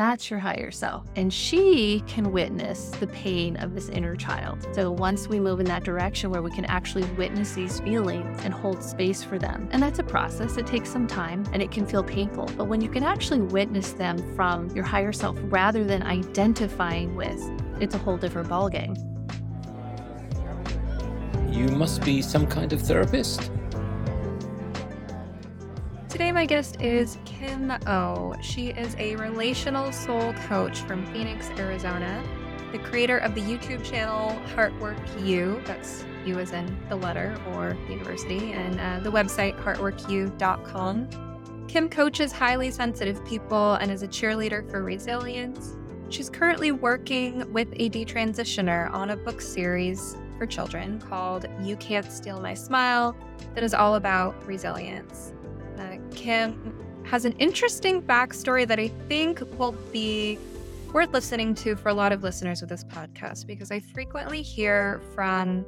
[0.00, 1.06] That's your higher self.
[1.14, 4.66] And she can witness the pain of this inner child.
[4.72, 8.54] So once we move in that direction where we can actually witness these feelings and
[8.54, 11.84] hold space for them, and that's a process, it takes some time and it can
[11.84, 12.50] feel painful.
[12.56, 17.38] But when you can actually witness them from your higher self rather than identifying with,
[17.78, 18.96] it's a whole different ballgame.
[21.54, 23.50] You must be some kind of therapist.
[26.10, 28.34] Today, my guest is Kim O.
[28.42, 32.20] She is a relational soul coach from Phoenix, Arizona,
[32.72, 35.62] the creator of the YouTube channel Heartwork U.
[35.66, 41.66] That's U as in the letter or university, and uh, the website heartworku.com.
[41.68, 45.76] Kim coaches highly sensitive people and is a cheerleader for resilience.
[46.08, 52.10] She's currently working with a detransitioner on a book series for children called You Can't
[52.10, 53.16] Steal My Smile
[53.54, 55.34] that is all about resilience.
[56.10, 60.38] Kim has an interesting backstory that I think will be
[60.92, 65.00] worth listening to for a lot of listeners of this podcast because I frequently hear
[65.14, 65.64] from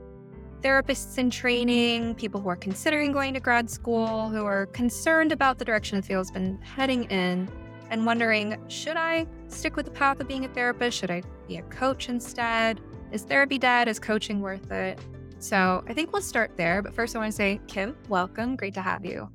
[0.63, 5.59] therapists in training, people who are considering going to grad school, who are concerned about
[5.59, 7.49] the direction the field's been heading in,
[7.91, 10.99] and wondering should I stick with the path of being a therapist?
[10.99, 12.81] Should I be a coach instead?
[13.11, 13.89] Is therapy dead?
[13.89, 14.99] Is coaching worth it?
[15.39, 16.83] So I think we'll start there.
[16.83, 18.57] But first, I want to say, Kim, welcome.
[18.57, 19.29] Great to have you.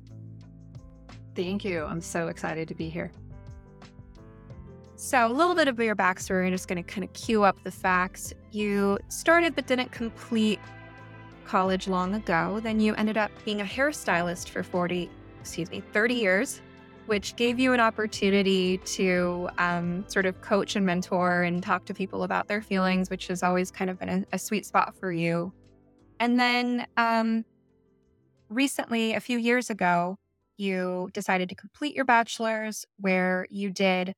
[1.38, 1.84] Thank you.
[1.84, 3.12] I'm so excited to be here.
[4.96, 6.46] So, a little bit of your backstory.
[6.46, 8.34] I'm just going to kind of cue up the facts.
[8.50, 10.58] You started but didn't complete
[11.44, 12.58] college long ago.
[12.60, 16.60] Then you ended up being a hairstylist for 40, excuse me, 30 years,
[17.06, 21.94] which gave you an opportunity to um, sort of coach and mentor and talk to
[21.94, 25.12] people about their feelings, which has always kind of been a, a sweet spot for
[25.12, 25.52] you.
[26.18, 27.44] And then um,
[28.48, 30.18] recently, a few years ago,
[30.58, 34.14] you decided to complete your bachelor's where you did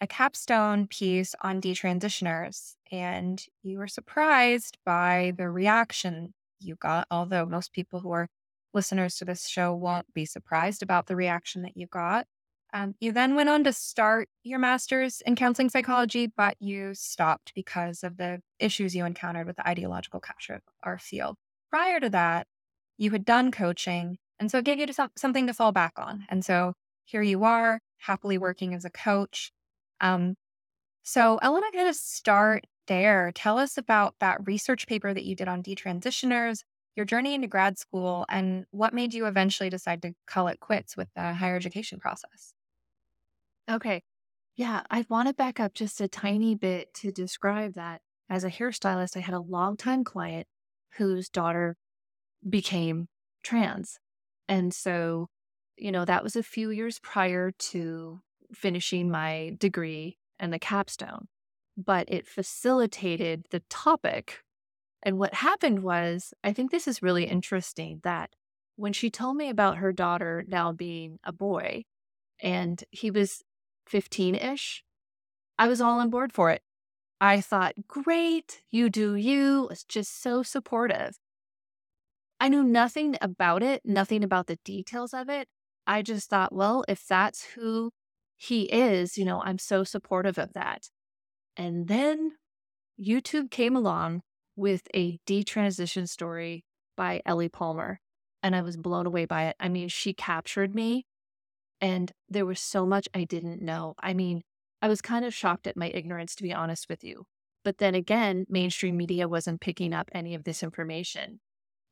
[0.00, 7.46] a capstone piece on detransitioners and you were surprised by the reaction you got although
[7.46, 8.28] most people who are
[8.74, 12.26] listeners to this show won't be surprised about the reaction that you got.
[12.72, 17.52] Um, you then went on to start your master's in counseling psychology but you stopped
[17.54, 21.36] because of the issues you encountered with the ideological capture of our field.
[21.70, 22.48] Prior to that
[22.98, 26.24] you had done coaching and so it gave you some, something to fall back on.
[26.28, 26.74] And so
[27.04, 29.50] here you are, happily working as a coach.
[30.00, 30.34] Um,
[31.02, 33.32] so I want to kind of start there.
[33.34, 36.60] Tell us about that research paper that you did on detransitioners,
[36.96, 40.96] your journey into grad school, and what made you eventually decide to call it quits
[40.96, 42.54] with the higher education process.
[43.70, 44.02] Okay.
[44.56, 48.00] Yeah, I want to back up just a tiny bit to describe that.
[48.30, 50.46] As a hairstylist, I had a longtime client
[50.96, 51.76] whose daughter
[52.48, 53.08] became
[53.42, 53.98] trans.
[54.48, 55.28] And so,
[55.76, 58.20] you know, that was a few years prior to
[58.52, 61.28] finishing my degree and the capstone,
[61.76, 64.42] but it facilitated the topic.
[65.02, 68.30] And what happened was, I think this is really interesting that
[68.76, 71.84] when she told me about her daughter now being a boy
[72.40, 73.42] and he was
[73.86, 74.82] 15 ish,
[75.58, 76.62] I was all on board for it.
[77.20, 79.68] I thought, great, you do you.
[79.70, 81.16] It's just so supportive.
[82.40, 85.48] I knew nothing about it, nothing about the details of it.
[85.86, 87.92] I just thought, well, if that's who
[88.36, 90.88] he is, you know, I'm so supportive of that.
[91.56, 92.32] And then
[93.00, 94.22] YouTube came along
[94.56, 96.64] with a detransition story
[96.96, 98.00] by Ellie Palmer,
[98.42, 99.56] and I was blown away by it.
[99.58, 101.06] I mean, she captured me,
[101.80, 103.94] and there was so much I didn't know.
[103.98, 104.42] I mean,
[104.82, 107.24] I was kind of shocked at my ignorance, to be honest with you.
[107.64, 111.40] But then again, mainstream media wasn't picking up any of this information.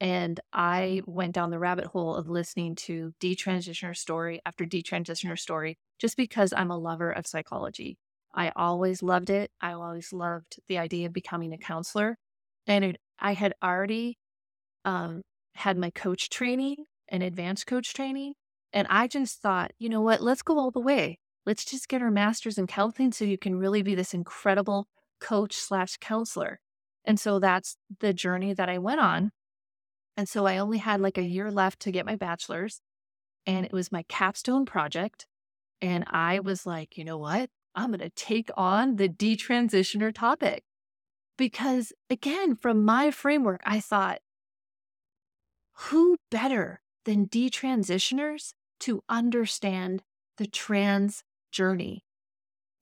[0.00, 5.78] And I went down the rabbit hole of listening to detransitioner story after detransitioner story
[5.98, 7.98] just because I'm a lover of psychology.
[8.34, 9.50] I always loved it.
[9.60, 12.16] I always loved the idea of becoming a counselor.
[12.66, 14.18] And it, I had already
[14.84, 15.22] um,
[15.54, 16.76] had my coach training
[17.08, 18.34] and advanced coach training.
[18.72, 20.22] And I just thought, you know what?
[20.22, 21.18] Let's go all the way.
[21.44, 24.86] Let's just get our master's in counseling so you can really be this incredible
[25.20, 26.60] coach slash counselor.
[27.04, 29.32] And so that's the journey that I went on.
[30.16, 32.80] And so I only had like a year left to get my bachelor's,
[33.46, 35.26] and it was my capstone project.
[35.80, 37.50] And I was like, you know what?
[37.74, 40.64] I'm going to take on the detransitioner topic.
[41.38, 44.20] Because again, from my framework, I thought,
[45.74, 50.02] who better than detransitioners to understand
[50.36, 52.04] the trans journey?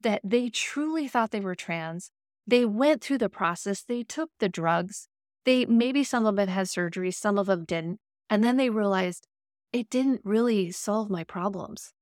[0.01, 2.11] That they truly thought they were trans.
[2.47, 5.09] They went through the process, they took the drugs,
[5.51, 7.99] they maybe some of them had surgery, some of them didn't.
[8.29, 9.27] And then they realized
[9.73, 11.93] it didn't really solve my problems.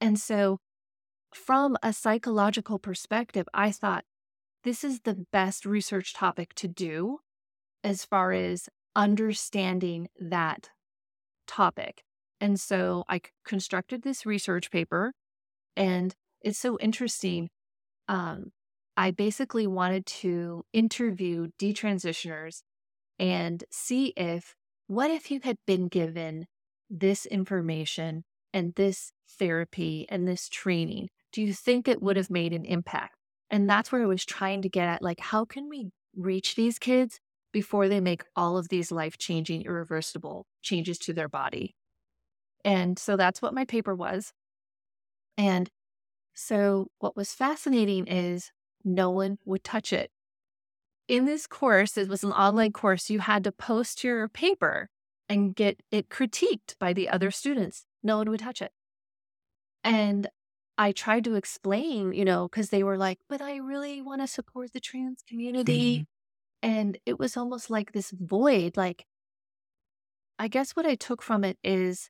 [0.00, 0.58] And so
[1.32, 4.04] from a psychological perspective, I thought
[4.64, 7.18] this is the best research topic to do
[7.84, 10.70] as far as understanding that
[11.46, 12.02] topic.
[12.40, 15.12] And so I constructed this research paper,
[15.76, 17.50] and it's so interesting.
[18.08, 18.50] Um,
[18.96, 22.62] I basically wanted to interview detransitioners
[23.20, 24.56] and see if
[24.88, 26.46] what if you had been given
[26.88, 31.10] this information and this therapy and this training?
[31.30, 33.14] Do you think it would have made an impact?
[33.50, 36.78] And that's where I was trying to get at like, how can we reach these
[36.78, 37.20] kids
[37.52, 41.76] before they make all of these life changing, irreversible changes to their body?
[42.64, 44.32] And so that's what my paper was.
[45.36, 45.68] And
[46.34, 48.50] so what was fascinating is
[48.82, 50.10] no one would touch it.
[51.10, 54.88] In this course, it was an online course, you had to post your paper
[55.28, 57.84] and get it critiqued by the other students.
[58.00, 58.70] No one would touch it.
[59.82, 60.28] And
[60.78, 64.28] I tried to explain, you know, because they were like, but I really want to
[64.28, 65.96] support the trans community.
[65.96, 66.70] Mm-hmm.
[66.70, 68.76] And it was almost like this void.
[68.76, 69.04] Like,
[70.38, 72.08] I guess what I took from it is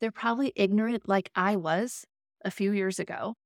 [0.00, 2.04] they're probably ignorant, like I was
[2.44, 3.36] a few years ago.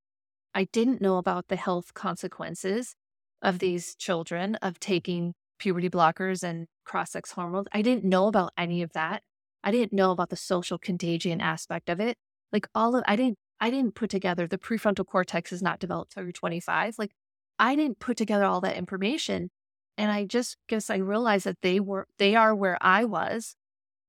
[0.55, 2.97] I didn't know about the health consequences
[3.47, 7.69] of these children of taking puberty blockers and cross sex hormones.
[7.73, 9.23] I didn't know about any of that.
[9.65, 12.19] I didn't know about the social contagion aspect of it.
[12.53, 16.13] Like all of I didn't I didn't put together the prefrontal cortex is not developed
[16.13, 16.97] till you're 25.
[16.99, 17.13] Like
[17.59, 19.51] I didn't put together all that information.
[19.97, 23.55] And I just guess I realized that they were they are where I was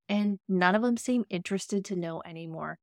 [0.09, 2.79] and none of them seemed interested to know anymore.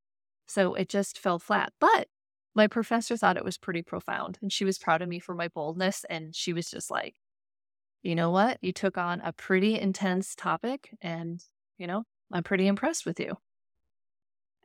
[0.46, 1.72] So it just fell flat.
[1.80, 2.06] But
[2.54, 5.48] my professor thought it was pretty profound and she was proud of me for my
[5.48, 7.16] boldness and she was just like,
[8.02, 8.58] "You know what?
[8.62, 11.44] You took on a pretty intense topic and,
[11.78, 13.38] you know, I'm pretty impressed with you."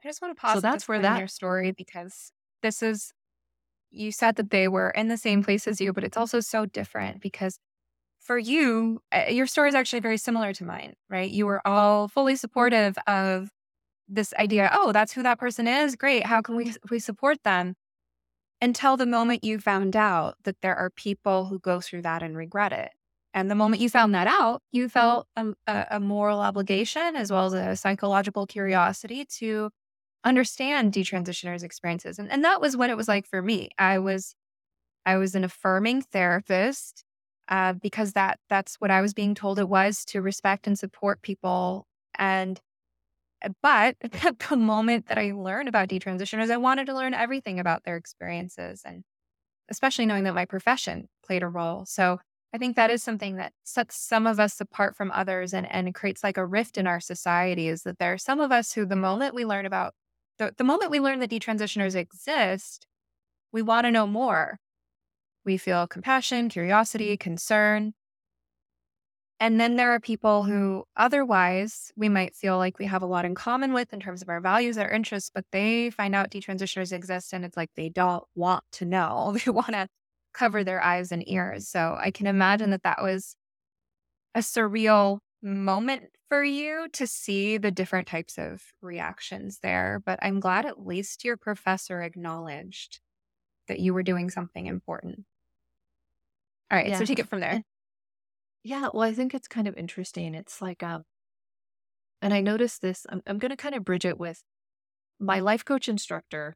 [0.03, 0.53] I just want to pause.
[0.53, 2.31] So that's where that your story because
[2.61, 3.13] this is
[3.91, 6.65] you said that they were in the same place as you, but it's also so
[6.65, 7.59] different because
[8.19, 11.31] for you, uh, your story is actually very similar to mine, right?
[11.31, 13.49] You were all fully supportive of
[14.09, 14.69] this idea.
[14.73, 15.95] Oh, that's who that person is.
[15.95, 16.25] Great.
[16.25, 17.75] How can we we support them?
[18.61, 22.35] Until the moment you found out that there are people who go through that and
[22.35, 22.91] regret it.
[23.33, 27.45] And the moment you found that out, you felt a, a moral obligation as well
[27.45, 29.69] as a psychological curiosity to
[30.23, 32.19] understand detransitioners' experiences.
[32.19, 33.69] And, and that was what it was like for me.
[33.77, 34.35] I was
[35.05, 37.03] I was an affirming therapist
[37.47, 41.21] uh, because that that's what I was being told it was to respect and support
[41.21, 41.87] people.
[42.17, 42.59] And
[43.43, 43.95] Uh, but
[44.49, 48.81] the moment that I learned about detransitioners, I wanted to learn everything about their experiences,
[48.85, 49.03] and
[49.69, 51.85] especially knowing that my profession played a role.
[51.85, 52.19] So
[52.53, 55.93] I think that is something that sets some of us apart from others and, and
[55.93, 58.85] creates like a rift in our society is that there are some of us who
[58.85, 59.93] the moment we learn about
[60.39, 62.87] the, the moment we learn that detransitioners exist,
[63.51, 64.57] we want to know more.
[65.45, 67.93] We feel compassion, curiosity, concern.
[69.41, 73.23] And then there are people who otherwise we might feel like we have a lot
[73.23, 76.91] in common with in terms of our values, our interests, but they find out detransitioners
[76.91, 79.37] exist and it's like they don't want to know.
[79.45, 79.87] They want to
[80.33, 81.69] cover their eyes and ears.
[81.69, 83.35] So I can imagine that that was
[84.35, 90.01] a surreal moment for you to see the different types of reactions there.
[90.05, 92.99] But I'm glad at least your professor acknowledged
[93.67, 95.25] that you were doing something important.
[96.69, 96.97] All right, yeah.
[96.97, 97.63] so take it from there.
[98.69, 100.35] Yeah, well, I think it's kind of interesting.
[100.35, 101.03] It's like, um,
[102.21, 103.07] and I noticed this.
[103.09, 104.43] I'm, I'm going to kind of bridge it with
[105.19, 106.55] my life coach instructor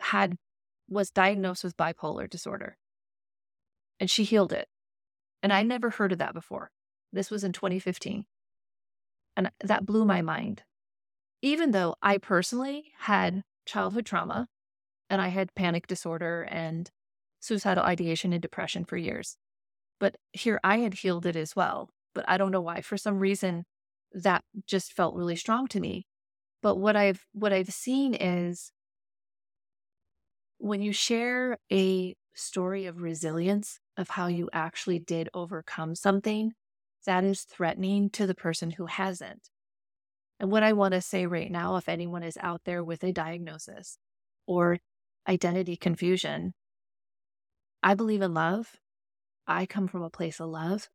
[0.00, 0.38] had
[0.88, 2.78] was diagnosed with bipolar disorder,
[4.00, 4.68] and she healed it,
[5.42, 6.70] and I never heard of that before.
[7.12, 8.24] This was in 2015.
[9.36, 10.62] And that blew my mind.
[11.42, 14.48] Even though I personally had childhood trauma
[15.10, 16.90] and I had panic disorder and
[17.40, 19.36] suicidal ideation and depression for years.
[20.04, 21.88] But here I had healed it as well.
[22.14, 22.82] But I don't know why.
[22.82, 23.64] For some reason,
[24.12, 26.04] that just felt really strong to me.
[26.60, 28.70] But what I've what I've seen is
[30.58, 36.52] when you share a story of resilience of how you actually did overcome something,
[37.06, 39.48] that is threatening to the person who hasn't.
[40.38, 43.12] And what I want to say right now, if anyone is out there with a
[43.12, 43.96] diagnosis
[44.46, 44.80] or
[45.26, 46.52] identity confusion,
[47.82, 48.76] I believe in love.
[49.46, 50.88] I come from a place of love.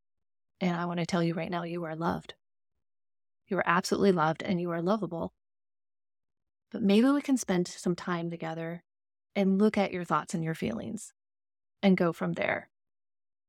[0.61, 2.33] And I want to tell you right now, you are loved.
[3.47, 5.33] You are absolutely loved and you are lovable.
[6.71, 8.83] But maybe we can spend some time together
[9.35, 11.13] and look at your thoughts and your feelings
[11.81, 12.69] and go from there.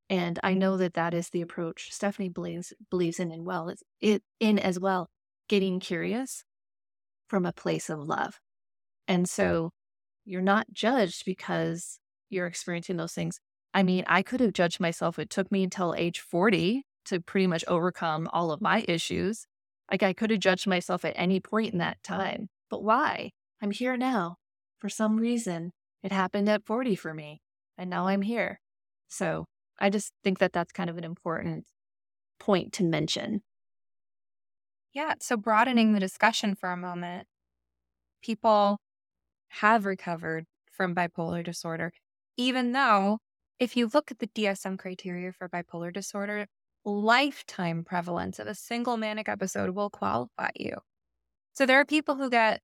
[0.08, 3.68] And I know that that is the approach Stephanie believes believes in and well.
[3.68, 5.08] It's it in as well,
[5.48, 6.44] getting curious
[7.28, 8.40] from a place of love.
[9.06, 9.70] And so
[10.24, 13.40] you're not judged because you're experiencing those things.
[13.72, 15.18] I mean, I could have judged myself.
[15.18, 19.46] It took me until age 40 to pretty much overcome all of my issues.
[19.90, 22.48] Like I could have judged myself at any point in that time.
[22.68, 23.30] But why?
[23.62, 24.36] I'm here now.
[24.78, 25.72] For some reason,
[26.02, 27.42] it happened at 40 for me,
[27.76, 28.60] and now I'm here.
[29.08, 29.44] So
[29.78, 31.66] I just think that that's kind of an important
[32.38, 33.42] point to mention.
[34.92, 35.14] Yeah.
[35.20, 37.26] So broadening the discussion for a moment,
[38.22, 38.78] people
[39.48, 41.92] have recovered from bipolar disorder,
[42.36, 43.18] even though
[43.60, 46.46] if you look at the DSM criteria for bipolar disorder,
[46.84, 50.78] lifetime prevalence of a single manic episode will qualify you.
[51.52, 52.62] So there are people who get,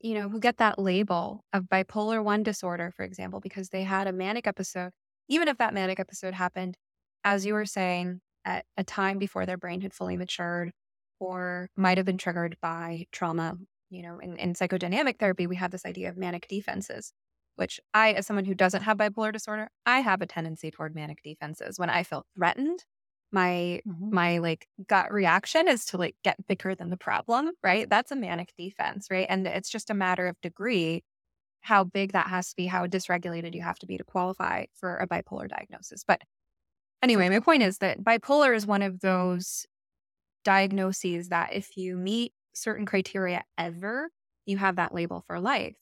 [0.00, 4.06] you know, who get that label of bipolar 1 disorder, for example, because they had
[4.06, 4.90] a manic episode,
[5.28, 6.76] even if that manic episode happened,
[7.22, 10.72] as you were saying, at a time before their brain had fully matured
[11.20, 13.56] or might have been triggered by trauma.
[13.90, 17.12] You know, in, in psychodynamic therapy, we have this idea of manic defenses,
[17.56, 21.22] which I, as someone who doesn't have bipolar disorder, I have a tendency toward manic
[21.22, 21.78] defenses.
[21.78, 22.84] When I feel threatened,
[23.32, 24.14] my mm-hmm.
[24.14, 27.88] my like gut reaction is to like get bigger than the problem, right?
[27.88, 29.26] That's a manic defense, right?
[29.28, 31.02] And it's just a matter of degree
[31.60, 34.96] how big that has to be, how dysregulated you have to be to qualify for
[34.98, 36.04] a bipolar diagnosis.
[36.06, 36.20] But
[37.02, 39.66] anyway, my point is that bipolar is one of those
[40.44, 44.10] diagnoses that if you meet certain criteria ever,
[44.46, 45.74] you have that label for life.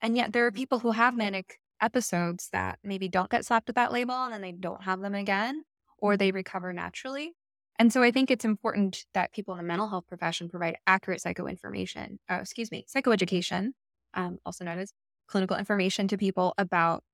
[0.00, 3.76] And yet there are people who have manic episodes that maybe don't get slapped with
[3.76, 5.64] that label and then they don't have them again
[5.98, 7.34] or they recover naturally.
[7.78, 11.20] And so I think it's important that people in the mental health profession provide accurate
[11.20, 13.68] psycho information, uh, excuse me, psychoeducation,
[14.14, 14.92] um, also known as
[15.28, 17.04] clinical information to people about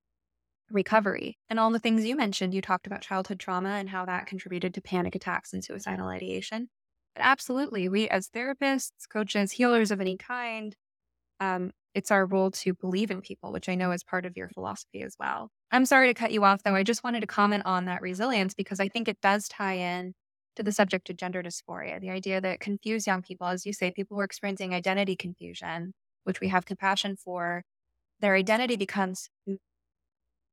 [0.71, 2.55] recovery and all the things you mentioned.
[2.55, 6.71] You talked about childhood trauma and how that contributed to panic attacks and suicidal ideation.
[7.14, 10.75] But absolutely, we as therapists, coaches, healers of any kind,
[11.41, 14.49] um, it's our role to believe in people, which I know is part of your
[14.49, 15.50] philosophy as well.
[15.71, 16.75] I'm sorry to cut you off, though.
[16.75, 20.14] I just wanted to comment on that resilience because I think it does tie in
[20.57, 23.91] to the subject of gender dysphoria, the idea that confused young people, as you say,
[23.91, 27.64] people who are experiencing identity confusion, which we have compassion for,
[28.21, 29.29] their identity becomes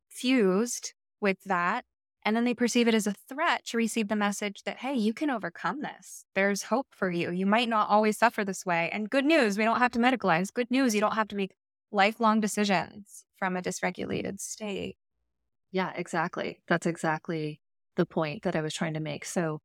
[0.10, 1.86] fused with that.
[2.24, 5.14] And then they perceive it as a threat to receive the message that, hey, you
[5.14, 6.26] can overcome this.
[6.36, 7.32] There's hope for you.
[7.32, 8.90] You might not always suffer this way.
[8.94, 10.54] And good news, we don't have to medicalize.
[10.54, 11.56] Good news, you don't have to make
[11.92, 14.98] lifelong decisions from a dysregulated state.
[15.72, 16.62] Yeah, exactly.
[16.68, 17.60] That's exactly
[17.96, 19.26] the point that I was trying to make.
[19.26, 19.60] So,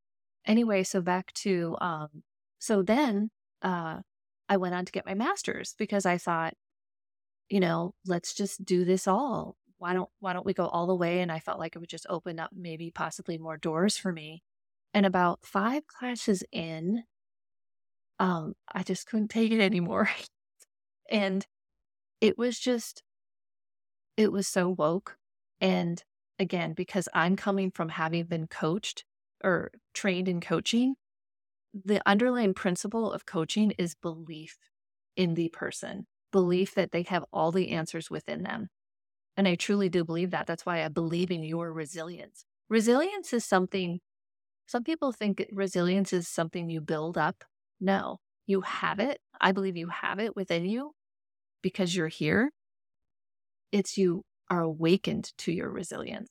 [0.47, 2.09] anyway, so back to, um,
[2.59, 4.01] so then uh,
[4.49, 6.55] I went on to get my master's because I thought,
[7.51, 10.95] you know, let's just do this all why don't why don't we go all the
[10.95, 11.21] way?
[11.21, 14.43] And i felt like it would just open up maybe possibly more doors for me.
[14.95, 17.05] And about five classes in
[18.19, 20.09] um i just couldn't take it anymore.
[21.09, 21.47] And
[22.21, 23.03] it was just
[24.17, 25.19] it was so woke.
[25.61, 26.03] And
[26.39, 29.05] again because i'm coming from having been coached
[29.43, 30.95] or trained in coaching
[31.73, 34.59] the underlying principle of coaching is belief
[35.17, 38.69] in the person belief that they have all the answers within them
[39.37, 40.47] and I truly do believe that.
[40.47, 42.45] That's why I believe in your resilience.
[42.69, 44.01] Resilience is something,
[44.67, 47.45] some people think resilience is something you build up.
[47.81, 49.21] No, you have it.
[49.41, 50.93] I believe you have it within you
[51.63, 52.51] because you're here.
[53.73, 56.29] It's you are awakened to your resilience.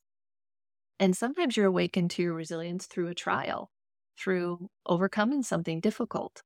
[1.00, 3.70] And sometimes you're awakened to your resilience through a trial,
[4.18, 6.42] through overcoming something difficult.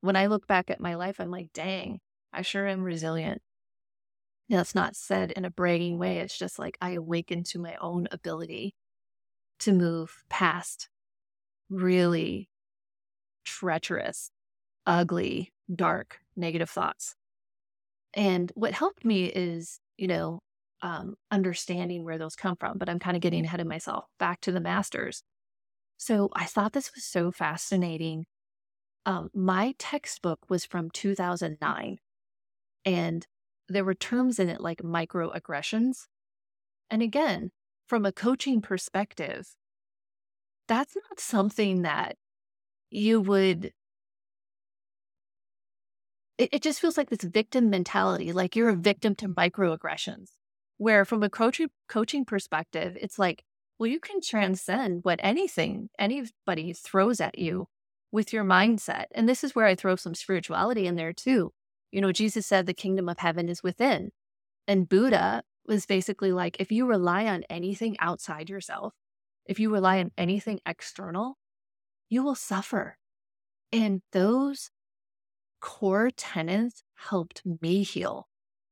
[0.00, 2.00] When I look back at my life, I'm like, dang,
[2.32, 3.42] I sure am resilient.
[4.52, 6.18] That's not said in a bragging way.
[6.18, 8.74] It's just like I awaken to my own ability
[9.60, 10.88] to move past
[11.70, 12.50] really
[13.44, 14.30] treacherous,
[14.86, 17.14] ugly, dark, negative thoughts.
[18.14, 20.40] And what helped me is, you know,
[20.82, 24.04] um, understanding where those come from, but I'm kind of getting ahead of myself.
[24.18, 25.22] Back to the masters.
[25.96, 28.26] So I thought this was so fascinating.
[29.06, 31.98] Um, my textbook was from 2009.
[32.84, 33.26] And
[33.68, 36.06] there were terms in it like microaggressions.
[36.90, 37.50] And again,
[37.86, 39.48] from a coaching perspective,
[40.68, 42.16] that's not something that
[42.90, 43.72] you would.
[46.38, 50.30] It, it just feels like this victim mentality, like you're a victim to microaggressions.
[50.78, 53.44] Where from a coaching coaching perspective, it's like,
[53.78, 57.68] well, you can transcend what anything anybody throws at you
[58.10, 59.06] with your mindset.
[59.12, 61.52] And this is where I throw some spirituality in there too.
[61.92, 64.12] You know, Jesus said the kingdom of heaven is within.
[64.68, 68.94] And Buddha was basically like, if you rely on anything outside yourself,
[69.46, 71.38] if you rely on anything external,
[72.10, 72.98] you will suffer.
[73.72, 74.70] And those
[75.60, 78.28] core tenets helped me heal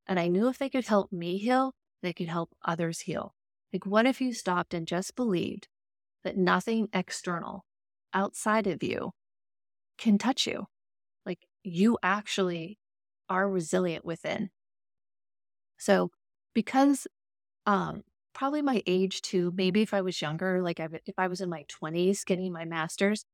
[0.07, 3.35] And I knew if they could help me heal, they could help others heal.
[3.73, 5.69] Like, what if you stopped and just believed
[6.25, 7.65] that nothing external
[8.15, 9.12] outside of you
[9.99, 10.67] can touch you?
[11.27, 12.79] Like, you actually
[13.30, 14.50] are resilient within.
[15.78, 16.10] So,
[16.54, 17.06] because
[17.66, 21.50] um, probably my age too, maybe if I was younger, like if I was in
[21.50, 23.25] my 20s getting my master's,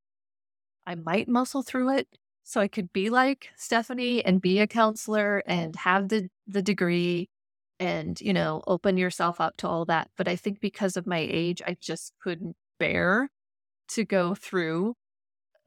[0.87, 2.09] I might muscle through it.
[2.45, 7.29] So I could be like Stephanie and be a counselor and have the the degree
[7.81, 10.11] and you know open yourself up to all that.
[10.17, 13.31] But i think because of my age i just couldn't bear
[13.91, 14.95] to go through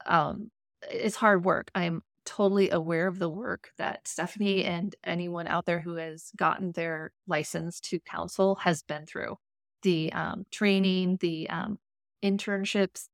[0.05, 0.51] um
[0.89, 1.71] it's hard work.
[1.75, 6.71] I'm totally aware of the work that stephanie and anyone out there who has gotten
[6.73, 9.35] their license to counsel has been through
[9.81, 11.79] the um, training the um,
[12.23, 13.07] internships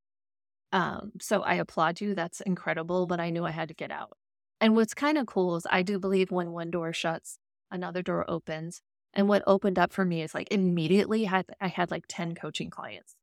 [0.72, 4.18] um, so i applaud you that's incredible but i knew i had to get out
[4.60, 7.40] and what's kind of cool is i do believe when one door shuts
[7.72, 8.82] another door opens.
[9.14, 12.70] And what opened up for me is like immediately had I had like 10 coaching
[12.70, 13.16] clients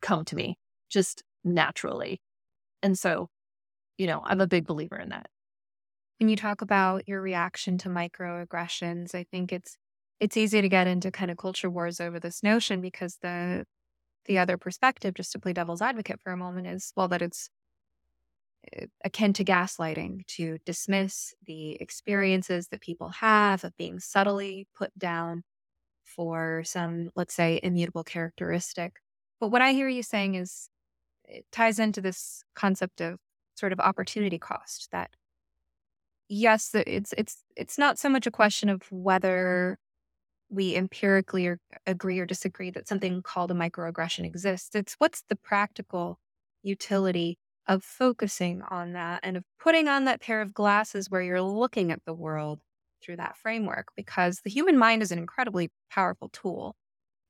[0.00, 2.20] come to me just naturally.
[2.82, 3.28] And so,
[3.98, 5.28] you know, I'm a big believer in that.
[6.20, 9.76] When you talk about your reaction to microaggressions, I think it's
[10.20, 13.66] it's easy to get into kind of culture wars over this notion because the
[14.26, 17.50] the other perspective, just to play devil's advocate for a moment, is well that it's
[18.76, 24.96] uh, akin to gaslighting to dismiss the experiences that people have of being subtly put
[24.98, 25.42] down
[26.04, 28.94] for some, let's say, immutable characteristic.
[29.40, 30.70] But what I hear you saying is
[31.24, 33.18] it ties into this concept of
[33.58, 35.10] sort of opportunity cost that
[36.28, 39.78] yes it's it's it's not so much a question of whether
[40.50, 45.36] we empirically or agree or disagree that something called a microaggression exists it's what's the
[45.36, 46.18] practical
[46.62, 47.38] utility
[47.68, 51.92] of focusing on that and of putting on that pair of glasses where you're looking
[51.92, 52.60] at the world
[53.02, 56.76] through that framework because the human mind is an incredibly powerful tool.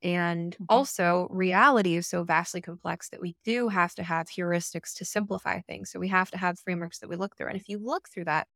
[0.01, 0.65] And mm-hmm.
[0.69, 5.61] also, reality is so vastly complex that we do have to have heuristics to simplify
[5.61, 5.91] things.
[5.91, 7.47] So we have to have frameworks that we look through.
[7.47, 8.47] And if you look through that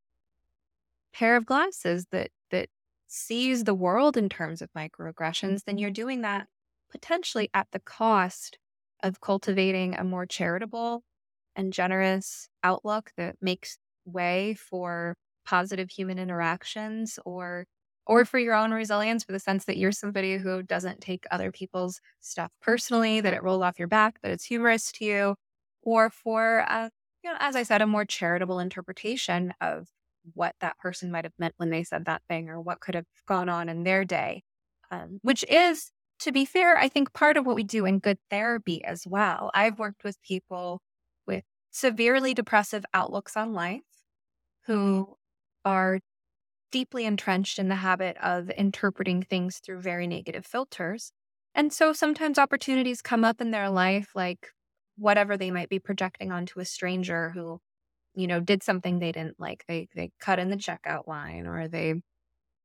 [1.14, 2.70] pair of glasses that that
[3.08, 6.48] sees the world in terms of microaggressions, then you're doing that
[6.92, 8.58] potentially at the cost
[9.04, 11.04] of cultivating a more charitable
[11.56, 17.66] and generous outlook that makes way for positive human interactions or
[18.06, 21.52] or for your own resilience for the sense that you're somebody who doesn't take other
[21.52, 25.36] people's stuff personally that it rolls off your back that it's humorous to you
[25.82, 26.90] or for uh,
[27.24, 29.88] you know as i said a more charitable interpretation of
[30.34, 33.06] what that person might have meant when they said that thing or what could have
[33.28, 34.42] gone on in their day
[34.92, 38.18] um, which is to be fair i think part of what we do in good
[38.30, 39.52] therapy as well.
[39.54, 40.82] I've worked with people
[41.28, 43.82] with severely depressive outlooks on life
[44.66, 45.16] who
[45.66, 46.00] are
[46.74, 51.14] deeply entrenched in the habit of interpreting things through very negative filters.
[51.56, 54.50] And so sometimes opportunities come up in their life, like
[54.98, 57.60] whatever they might be projecting onto a stranger who,
[58.16, 59.66] you know, did something they didn't like.
[59.68, 61.96] They they cut in the checkout line or they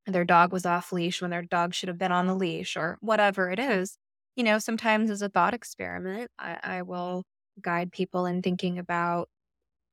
[0.06, 2.98] their dog was off leash when their dog should have been on the leash or
[3.00, 3.98] whatever it is.
[4.36, 7.24] You know, sometimes as a thought experiment, I, I will
[7.60, 9.28] guide people in thinking about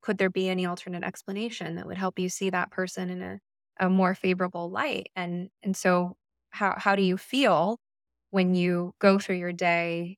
[0.02, 3.40] could there be any alternate explanation that would help you see that person in a,
[3.80, 6.16] a more favorable light and and so
[6.52, 7.80] how how do you feel
[8.32, 10.18] when you go through your day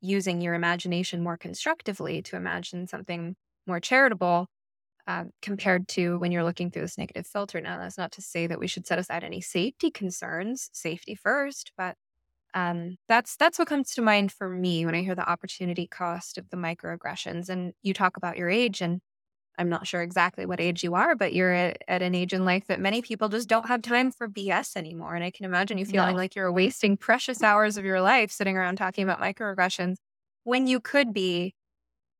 [0.00, 4.48] using your imagination more constructively to imagine something more charitable
[5.06, 7.60] uh, compared to when you're looking through this negative filter.
[7.60, 11.72] Now, that's not to say that we should set aside any safety concerns, safety first,
[11.76, 11.96] but
[12.54, 16.38] um, that's that's what comes to mind for me when I hear the opportunity cost
[16.38, 17.48] of the microaggressions.
[17.50, 19.00] And you talk about your age, and
[19.58, 22.44] I'm not sure exactly what age you are, but you're at, at an age in
[22.44, 25.14] life that many people just don't have time for BS anymore.
[25.14, 26.16] And I can imagine you feeling no.
[26.16, 29.96] like you're wasting precious hours of your life sitting around talking about microaggressions
[30.44, 31.54] when you could be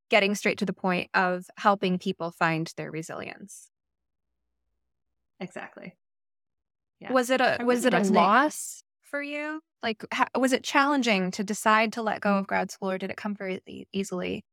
[0.09, 3.69] getting straight to the point of helping people find their resilience.
[5.41, 5.95] Exactly.
[7.01, 7.13] Yeah.
[7.13, 9.61] Was it a was it a loss for you?
[9.83, 13.11] Like, how, was it challenging to decide to let go of grad school, or did
[13.11, 13.61] it come very
[13.93, 14.45] easily?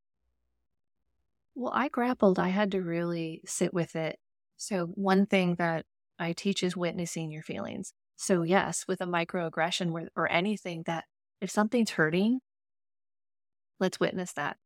[1.55, 2.39] Well, I grappled.
[2.39, 4.19] I had to really sit with it.
[4.57, 5.85] So, one thing that
[6.19, 7.93] I teach is witnessing your feelings.
[8.15, 11.05] So, yes, with a microaggression or, anything that
[11.41, 12.39] if something's hurting,
[13.79, 14.57] let's witness that.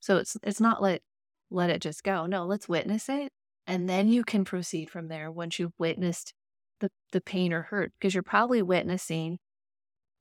[0.00, 1.02] So it's it's not let
[1.50, 2.26] let it just go.
[2.26, 3.32] No, let's witness it
[3.66, 6.32] and then you can proceed from there once you've witnessed
[6.80, 9.38] the, the pain or hurt because you're probably witnessing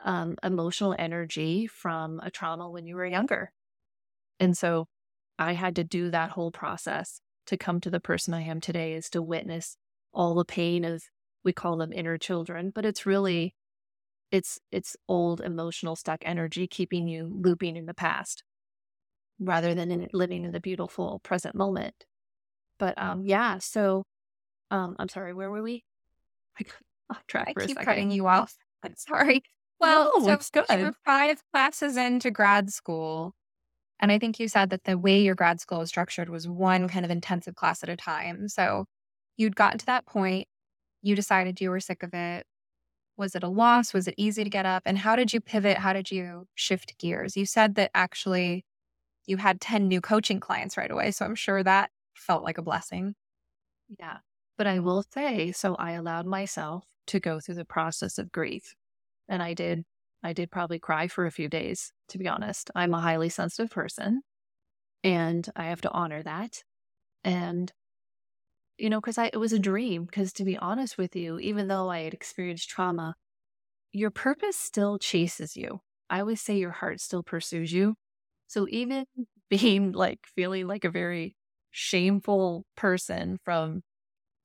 [0.04, 3.52] um, emotional energy from a trauma when you were younger.
[4.40, 4.88] And so
[5.40, 8.94] I had to do that whole process to come to the person I am today
[8.94, 9.78] is to witness
[10.14, 11.04] all the pain of
[11.44, 13.56] we call them inner children, but it's really
[14.32, 18.44] it's it's old emotional stuck energy keeping you looping in the past
[19.40, 22.06] rather than in living in the beautiful present moment.
[22.80, 24.04] But um yeah, so
[24.72, 25.84] um I'm sorry, where were we?
[26.60, 26.74] I got
[27.12, 28.56] off track I keep cutting you off.
[28.84, 29.44] I'm sorry.
[29.80, 30.66] Well, No, so it's good.
[30.70, 33.36] you were five classes into grad school.
[34.00, 36.88] And I think you said that the way your grad school was structured was one
[36.88, 38.48] kind of intensive class at a time.
[38.48, 38.86] So
[39.38, 40.48] you'd gotten to that point,
[41.02, 42.46] you decided you were sick of it.
[43.18, 43.94] Was it a loss?
[43.94, 44.84] Was it easy to get up?
[44.86, 45.78] And how did you pivot?
[45.78, 47.36] How did you shift gears?
[47.36, 48.64] You said that actually
[49.26, 51.12] you had 10 new coaching clients right away.
[51.12, 53.16] So I'm sure that felt like a blessing.
[54.00, 54.18] Yeah.
[54.58, 58.76] But I will say, so I allowed myself to go through the process of grief.
[59.28, 59.84] And I did,
[60.28, 62.72] I did probably cry for a few days, to be honest.
[62.76, 64.24] I'm a highly sensitive person
[65.04, 66.64] and I have to honor that.
[67.24, 67.74] And,
[68.78, 70.06] you know, because I it was a dream.
[70.06, 73.16] Because to be honest with you, even though I had experienced trauma,
[73.94, 75.82] your purpose still chases you.
[76.10, 77.96] I always say your heart still pursues you.
[78.48, 79.06] So even
[79.50, 81.38] being like feeling like a very
[81.72, 83.84] shameful person from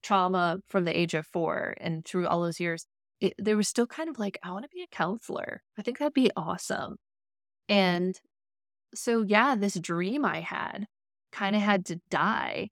[0.03, 2.87] trauma from the age of four and through all those years,
[3.23, 5.63] it, there was still kind of like, I want to be a counselor.
[5.79, 6.97] I think that'd be awesome.
[7.69, 8.21] And
[8.95, 10.87] so, yeah, this dream I had
[11.31, 12.71] kind of had to die.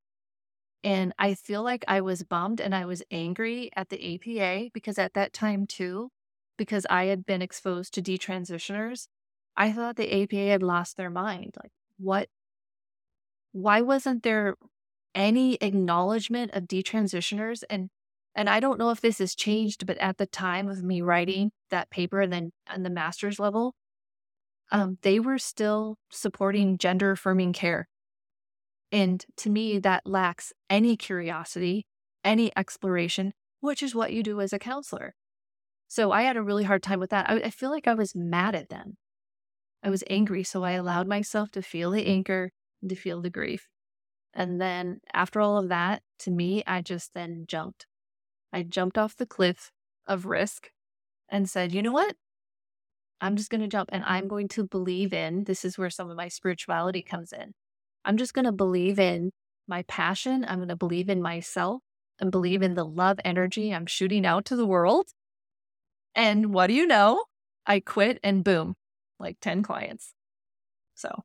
[0.83, 4.99] And I feel like I was bummed and I was angry at the APA because
[4.99, 6.11] at that time, too,
[6.59, 9.07] because I had been exposed to detransitioners,
[9.57, 11.55] I thought the APA had lost their mind.
[11.63, 12.29] Like, what?
[13.53, 14.57] Why wasn't there
[15.15, 17.63] any acknowledgement of detransitioners?
[17.71, 17.91] And
[18.41, 21.51] and I don't know if this has changed, but at the time of me writing
[21.69, 23.75] that paper and then on the master's level,
[24.73, 27.87] um, they were still supporting gender affirming care.
[28.91, 31.85] And to me, that lacks any curiosity,
[32.25, 35.15] any exploration, which is what you do as a counselor.
[35.87, 37.29] So I had a really hard time with that.
[37.29, 38.97] I, I feel like I was mad at them.
[39.83, 40.45] I was angry.
[40.45, 43.69] So I allowed myself to feel the anger and to feel the grief.
[44.33, 47.85] And then after all of that, to me, I just then jumped.
[48.53, 49.71] I jumped off the cliff
[50.07, 50.71] of risk
[51.29, 52.17] and said, you know what?
[53.21, 56.11] I'm just going to jump and I'm going to believe in this is where some
[56.11, 57.53] of my spirituality comes in.
[58.05, 59.31] I'm just going to believe in
[59.69, 60.45] my passion.
[60.49, 61.83] I'm going to believe in myself
[62.19, 65.07] and believe in the love energy I'm shooting out to the world.
[66.15, 67.25] And what do you know?
[67.67, 68.75] I quit and boom,
[69.19, 70.15] like 10 clients.
[70.95, 71.23] So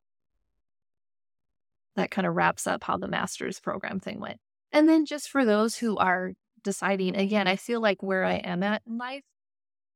[1.95, 4.37] that kind of wraps up how the master's program thing went.
[4.71, 6.33] And then just for those who are
[6.65, 9.23] deciding, again, I feel like where I am at in life,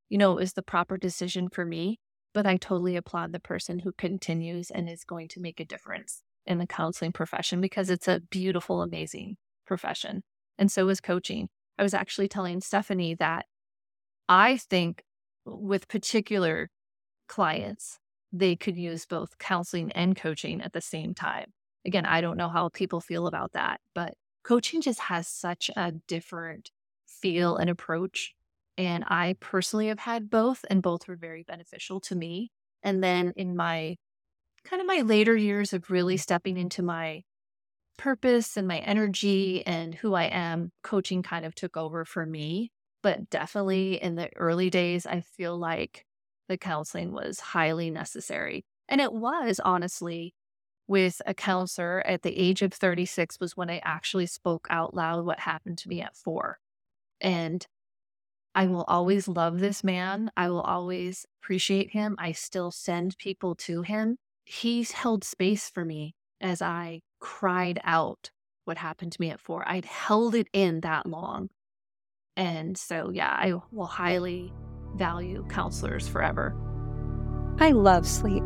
[0.08, 1.98] you know, is the proper decision for me.
[2.32, 6.22] But I totally applaud the person who continues and is going to make a difference
[6.46, 10.22] in the counseling profession because it's a beautiful, amazing profession.
[10.56, 11.48] And so is coaching.
[11.76, 13.46] I was actually telling Stephanie that
[14.28, 15.02] I think
[15.44, 16.70] with particular
[17.28, 17.98] clients,
[18.32, 21.46] they could use both counseling and coaching at the same time.
[21.84, 25.92] Again, I don't know how people feel about that, but coaching just has such a
[25.92, 26.70] different
[27.06, 28.34] feel and approach.
[28.78, 32.50] And I personally have had both, and both were very beneficial to me.
[32.82, 33.96] And then in my
[34.64, 37.22] kind of my later years of really stepping into my
[37.96, 42.70] purpose and my energy and who I am, coaching kind of took over for me.
[43.02, 46.04] But definitely in the early days, I feel like
[46.48, 48.64] the counseling was highly necessary.
[48.88, 50.34] And it was honestly
[50.90, 55.24] with a counselor at the age of 36 was when I actually spoke out loud
[55.24, 56.58] what happened to me at four.
[57.20, 57.64] And
[58.56, 60.32] I will always love this man.
[60.36, 62.16] I will always appreciate him.
[62.18, 64.16] I still send people to him.
[64.44, 68.32] He's held space for me as I cried out
[68.64, 69.62] what happened to me at four.
[69.68, 71.50] I'd held it in that long.
[72.36, 74.52] And so, yeah, I will highly
[74.96, 76.52] value counselors forever.
[77.60, 78.42] I love sleep.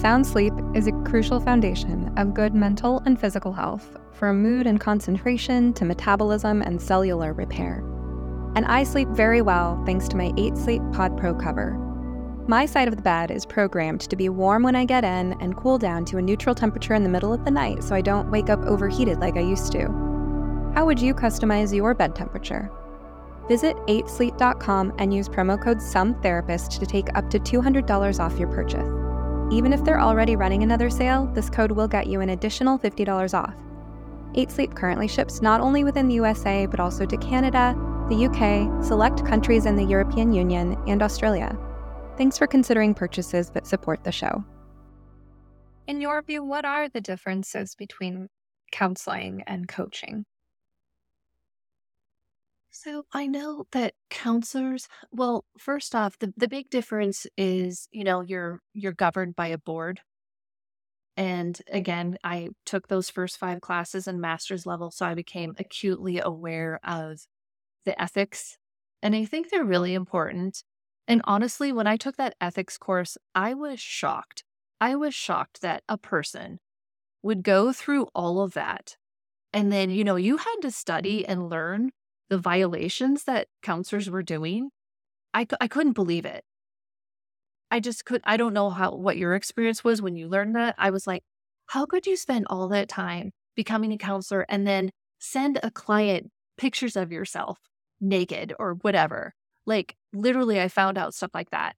[0.00, 4.78] Sound sleep is a crucial foundation of good mental and physical health, from mood and
[4.78, 7.82] concentration to metabolism and cellular repair.
[8.54, 11.72] And I sleep very well thanks to my 8 Sleep Pod Pro cover.
[12.46, 15.56] My side of the bed is programmed to be warm when I get in and
[15.56, 18.30] cool down to a neutral temperature in the middle of the night so I don't
[18.30, 19.86] wake up overheated like I used to.
[20.76, 22.70] How would you customize your bed temperature?
[23.48, 28.97] Visit 8sleep.com and use promo code SOMETherapist to take up to $200 off your purchase.
[29.50, 33.32] Even if they're already running another sale, this code will get you an additional $50
[33.32, 33.54] off.
[34.34, 37.74] 8 Sleep currently ships not only within the USA, but also to Canada,
[38.10, 41.58] the UK, select countries in the European Union, and Australia.
[42.18, 44.44] Thanks for considering purchases that support the show.
[45.86, 48.28] In your view, what are the differences between
[48.70, 50.26] counseling and coaching?
[52.80, 58.20] So I know that counselors, well, first off, the, the big difference is, you know,
[58.20, 60.00] you're you're governed by a board.
[61.16, 66.20] And again, I took those first five classes in master's level, so I became acutely
[66.20, 67.26] aware of
[67.84, 68.58] the ethics.
[69.02, 70.62] And I think they're really important.
[71.08, 74.44] And honestly, when I took that ethics course, I was shocked.
[74.80, 76.60] I was shocked that a person
[77.24, 78.96] would go through all of that.
[79.52, 81.90] And then, you know, you had to study and learn
[82.28, 84.70] the violations that counselors were doing.
[85.34, 86.44] I, I couldn't believe it.
[87.70, 90.74] I just could, I don't know how, what your experience was when you learned that.
[90.78, 91.22] I was like,
[91.66, 96.30] how could you spend all that time becoming a counselor and then send a client
[96.56, 97.58] pictures of yourself
[98.00, 99.34] naked or whatever?
[99.66, 101.76] Like, literally, I found out stuff like that.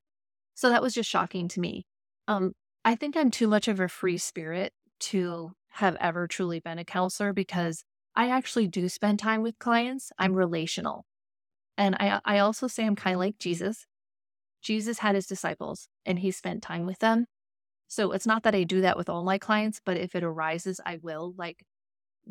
[0.54, 1.86] So that was just shocking to me.
[2.28, 2.52] Um,
[2.84, 6.84] I think I'm too much of a free spirit to have ever truly been a
[6.84, 7.82] counselor because
[8.14, 10.12] I actually do spend time with clients.
[10.18, 11.04] I'm relational.
[11.76, 13.86] And I, I also say I'm kind of like Jesus.
[14.62, 17.26] Jesus had his disciples and he spent time with them.
[17.88, 20.80] So it's not that I do that with all my clients, but if it arises,
[20.84, 21.64] I will like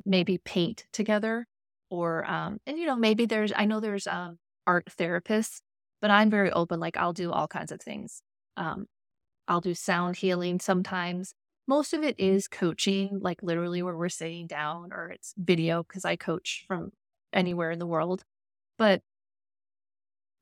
[0.06, 1.48] maybe paint together
[1.90, 4.38] or, um, and you know, maybe there's, I know there's um,
[4.68, 5.62] art therapists,
[6.02, 6.80] but I'm very open.
[6.80, 8.22] Like I'll do all kinds of things.
[8.56, 8.86] Um,
[9.48, 11.34] I'll do sound healing sometimes.
[11.70, 16.04] Most of it is coaching, like literally where we're sitting down, or it's video because
[16.04, 16.90] I coach from
[17.32, 18.24] anywhere in the world.
[18.80, 19.04] But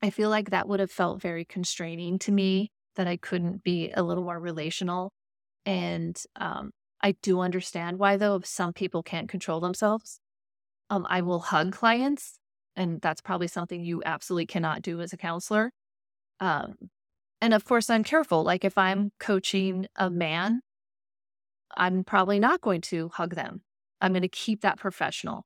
[0.02, 3.90] I feel like that would have felt very constraining to me that I couldn't be
[3.90, 5.12] a little more relational.
[5.66, 6.70] And um,
[7.02, 10.20] I do understand why, though, if some people can't control themselves.
[10.88, 12.38] Um, I will hug clients,
[12.74, 15.72] and that's probably something you absolutely cannot do as a counselor.
[16.40, 16.76] Um,
[17.42, 18.44] and of course, I'm careful.
[18.44, 20.62] Like if I'm coaching a man,
[21.76, 23.62] I'm probably not going to hug them.
[24.00, 25.44] I'm going to keep that professional.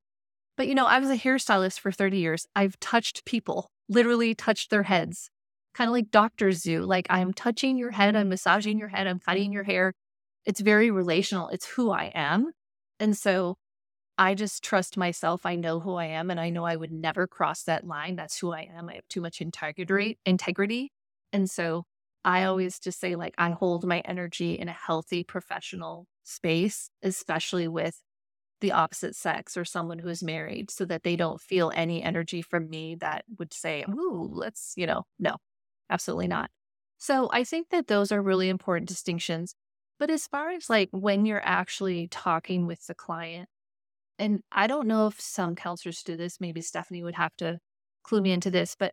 [0.57, 2.47] But you know, I was a hairstylist for 30 years.
[2.55, 5.31] I've touched people literally touched their heads,
[5.75, 6.83] kind of like doctors do.
[6.83, 9.93] Like, I'm touching your head, I'm massaging your head, I'm cutting your hair.
[10.45, 11.49] It's very relational.
[11.49, 12.51] It's who I am.
[12.99, 13.57] And so
[14.19, 15.47] I just trust myself.
[15.47, 18.17] I know who I am, and I know I would never cross that line.
[18.17, 18.89] That's who I am.
[18.89, 20.19] I have too much integrity.
[20.27, 20.93] Integrity,
[21.33, 21.85] and so
[22.25, 27.69] I always just say like I hold my energy in a healthy professional space, especially
[27.69, 28.01] with
[28.61, 32.41] the opposite sex or someone who is married so that they don't feel any energy
[32.41, 35.37] from me that would say, ooh, let's, you know, no,
[35.91, 36.51] absolutely not.
[36.99, 39.55] So I think that those are really important distinctions.
[39.99, 43.49] But as far as like when you're actually talking with the client,
[44.19, 47.59] and I don't know if some counselors do this, maybe Stephanie would have to
[48.05, 48.93] clue me into this, but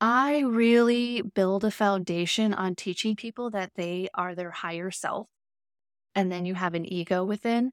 [0.00, 5.28] I really build a foundation on teaching people that they are their higher self.
[6.14, 7.72] And then you have an ego within.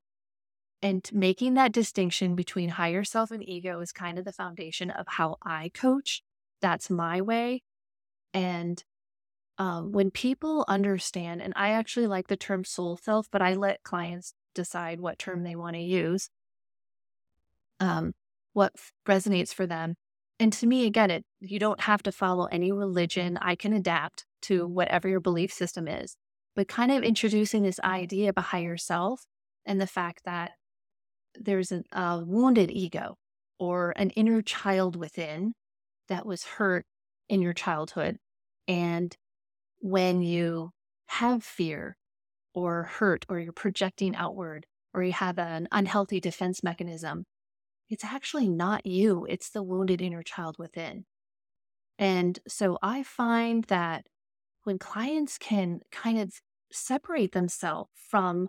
[0.82, 5.08] And making that distinction between higher self and ego is kind of the foundation of
[5.08, 6.21] how I coach.
[6.62, 7.63] That's my way.
[8.34, 8.84] And
[9.58, 13.84] um, when people understand, and I actually like the term soul self, but I let
[13.84, 16.30] clients decide what term they want to use,
[17.80, 18.13] um,
[18.54, 19.95] what f- resonates for them.
[20.39, 23.38] And to me, again, it you don't have to follow any religion.
[23.41, 26.15] I can adapt to whatever your belief system is,
[26.58, 27.93] but kind of introducing this mm-hmm.
[27.93, 29.26] idea of a higher self
[29.65, 30.54] and the fact that
[31.39, 33.15] there's a, a wounded ego
[33.60, 35.54] or an inner child within
[36.10, 36.86] that was hurt
[37.30, 38.17] in your childhood.
[38.67, 39.15] And
[39.80, 40.72] when you
[41.06, 41.96] have fear
[42.56, 44.65] or hurt, or you're projecting outward,
[44.96, 47.26] or you have an unhealthy defense mechanism,
[47.88, 51.06] it's actually not you, it's the wounded inner child within.
[52.00, 54.08] And so I find that
[54.63, 56.34] when clients can kind of
[56.71, 58.47] separate themselves from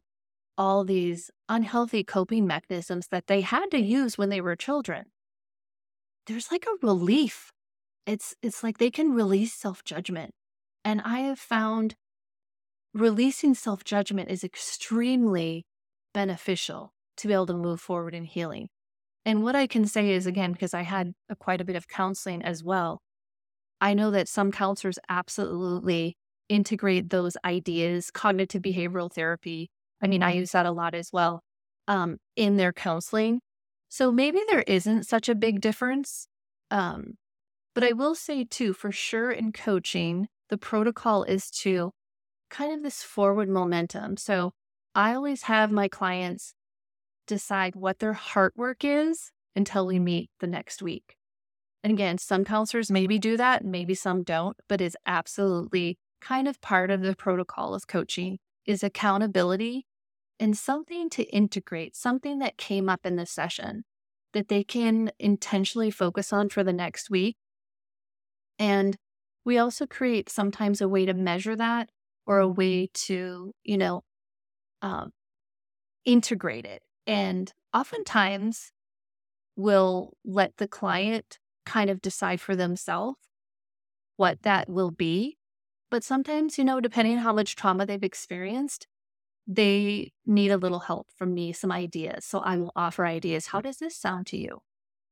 [0.56, 5.04] all these unhealthy coping mechanisms that they had to use when they were children.
[6.26, 7.52] There's like a relief.
[8.06, 10.32] It's it's like they can release self-judgment.
[10.84, 11.94] And i have found
[12.94, 15.64] releasing self-judgment is extremely
[16.14, 18.68] beneficial to be able to move forward in healing.
[19.24, 21.88] And what i can say is again because i had a, quite a bit of
[21.88, 23.00] counseling as well
[23.80, 26.16] i know that some counselors absolutely
[26.48, 31.42] integrate those ideas cognitive behavioral therapy I mean, I use that a lot as well
[31.86, 33.40] um, in their counseling.
[33.88, 36.28] So maybe there isn't such a big difference.
[36.70, 37.14] Um,
[37.74, 41.92] but I will say, too, for sure in coaching, the protocol is to
[42.50, 44.16] kind of this forward momentum.
[44.16, 44.52] So
[44.94, 46.54] I always have my clients
[47.26, 51.16] decide what their heart work is until we meet the next week.
[51.84, 56.60] And again, some counselors maybe do that, maybe some don't, but it's absolutely kind of
[56.60, 59.86] part of the protocol of coaching is accountability
[60.40, 63.84] and something to integrate, something that came up in the session.
[64.34, 67.36] that they can intentionally focus on for the next week.
[68.58, 68.96] And
[69.44, 71.90] we also create sometimes a way to measure that
[72.26, 74.02] or a way to, you know,
[74.82, 75.12] um,
[76.04, 76.82] integrate it.
[77.06, 78.72] And oftentimes
[79.56, 83.18] we'll let the client kind of decide for themselves
[84.16, 85.37] what that will be.
[85.90, 88.86] But sometimes, you know, depending on how much trauma they've experienced,
[89.46, 92.24] they need a little help from me, some ideas.
[92.26, 93.46] So I will offer ideas.
[93.46, 94.60] How does this sound to you?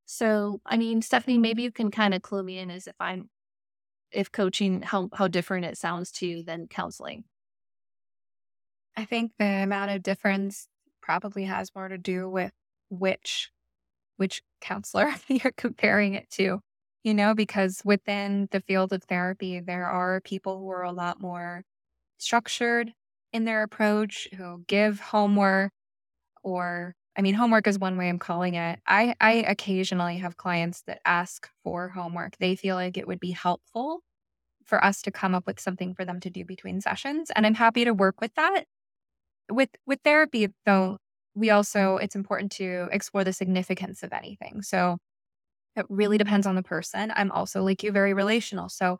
[0.04, 3.30] So, I mean, Stephanie, maybe you can kind of clue me in as if I'm,
[4.12, 7.24] if coaching, how, how different it sounds to you than counseling.
[8.96, 10.68] I think the amount of difference
[11.02, 12.52] probably has more to do with
[12.90, 13.50] which,
[14.16, 16.60] which counselor you're comparing it to,
[17.06, 21.22] you know, because within the field of therapy, there are people who are a lot
[21.22, 21.64] more
[22.18, 22.92] structured
[23.32, 25.72] in their approach, who give homework
[26.44, 28.80] or I mean homework is one way I'm calling it.
[28.86, 32.36] I I occasionally have clients that ask for homework.
[32.38, 34.00] They feel like it would be helpful
[34.66, 37.54] for us to come up with something for them to do between sessions and I'm
[37.54, 38.64] happy to work with that.
[39.50, 40.98] With with therapy though,
[41.34, 44.62] we also it's important to explore the significance of anything.
[44.62, 44.98] So
[45.76, 47.12] it really depends on the person.
[47.14, 48.68] I'm also like you very relational.
[48.68, 48.98] So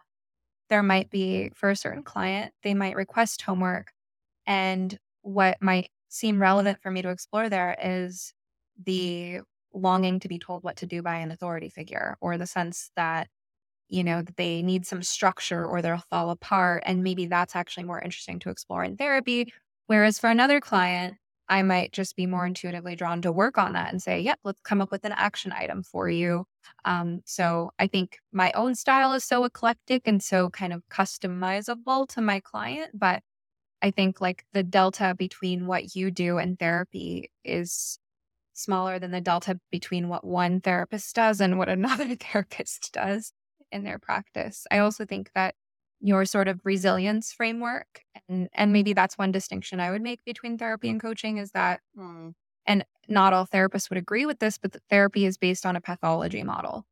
[0.69, 3.93] there might be for a certain client, they might request homework
[4.47, 8.35] and what might seem relevant for me to explore there is
[8.85, 9.41] the
[9.75, 13.29] longing to be told what to do by an authority figure or the sense that
[13.89, 18.01] you know they need some structure or they'll fall apart and maybe that's actually more
[18.01, 19.53] interesting to explore in therapy
[19.87, 21.17] whereas for another client
[21.49, 24.61] i might just be more intuitively drawn to work on that and say yep let's
[24.63, 26.47] come up with an action item for you
[26.85, 32.07] um, so i think my own style is so eclectic and so kind of customizable
[32.09, 33.23] to my client but
[33.83, 37.99] I think like the delta between what you do and therapy is
[38.55, 43.33] smaller than the delta between what one therapist does and what another therapist does
[43.71, 44.67] in their practice.
[44.71, 45.55] I also think that
[46.01, 50.59] your sort of resilience framework and and maybe that's one distinction I would make between
[50.59, 52.35] therapy and coaching is that mm.
[52.67, 55.81] And not all therapists would agree with this but the therapy is based on a
[55.81, 56.85] pathology model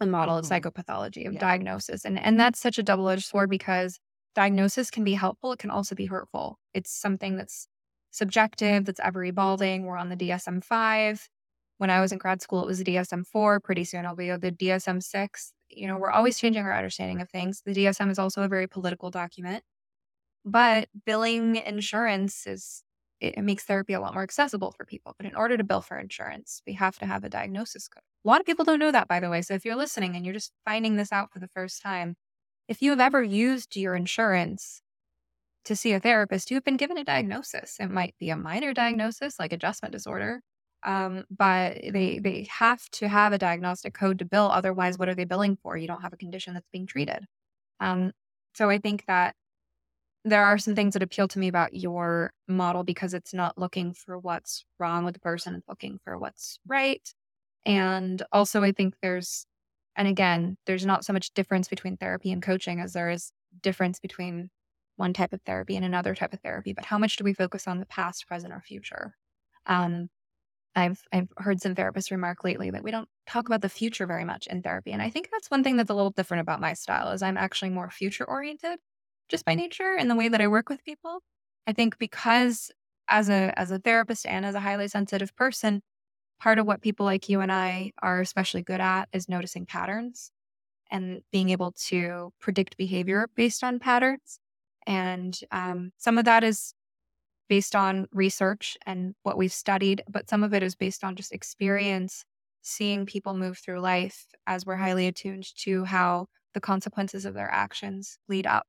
[0.00, 0.52] a model mm-hmm.
[0.52, 1.40] of psychopathology of yeah.
[1.40, 4.00] diagnosis and and that's such a double-edged sword because
[4.34, 6.58] diagnosis can be helpful, it can also be hurtful.
[6.74, 7.68] It's something that's
[8.10, 9.84] subjective, that's ever evolving.
[9.84, 11.28] We're on the DSM 5.
[11.78, 13.60] When I was in grad school, it was the DSM 4.
[13.60, 15.52] Pretty soon I'll be on the DSM 6.
[15.70, 17.62] You know, we're always changing our understanding of things.
[17.64, 19.64] The DSM is also a very political document.
[20.44, 22.82] But billing insurance is
[23.22, 25.14] it makes therapy a lot more accessible for people.
[25.16, 28.02] But in order to bill for insurance, we have to have a diagnosis code.
[28.24, 29.42] A lot of people don't know that, by the way.
[29.42, 32.16] So if you're listening and you're just finding this out for the first time,
[32.68, 34.82] if you have ever used your insurance
[35.64, 37.76] to see a therapist, you have been given a diagnosis.
[37.78, 40.40] It might be a minor diagnosis like adjustment disorder,
[40.84, 44.50] um, but they they have to have a diagnostic code to bill.
[44.52, 45.76] Otherwise, what are they billing for?
[45.76, 47.24] You don't have a condition that's being treated.
[47.80, 48.12] Um,
[48.54, 49.34] so I think that
[50.24, 53.92] there are some things that appeal to me about your model because it's not looking
[53.94, 57.02] for what's wrong with the person; it's looking for what's right.
[57.66, 59.46] And also, I think there's
[59.96, 63.32] and again, there's not so much difference between therapy and coaching as there is
[63.62, 64.50] difference between
[64.96, 66.72] one type of therapy and another type of therapy.
[66.72, 69.16] But how much do we focus on the past, present, or future?
[69.66, 70.08] Um,
[70.74, 74.24] I've I've heard some therapists remark lately that we don't talk about the future very
[74.24, 76.72] much in therapy, and I think that's one thing that's a little different about my
[76.74, 77.10] style.
[77.12, 78.78] Is I'm actually more future oriented,
[79.28, 81.20] just by nature, in the way that I work with people.
[81.66, 82.70] I think because
[83.08, 85.82] as a as a therapist and as a highly sensitive person,
[86.40, 90.32] part of what people like you and I are especially good at is noticing patterns
[90.90, 94.38] and being able to predict behavior based on patterns.
[94.86, 96.74] And um, some of that is
[97.48, 101.32] based on research and what we've studied, but some of it is based on just
[101.32, 102.24] experience,
[102.62, 107.50] seeing people move through life as we're highly attuned to how the consequences of their
[107.50, 108.66] actions lead up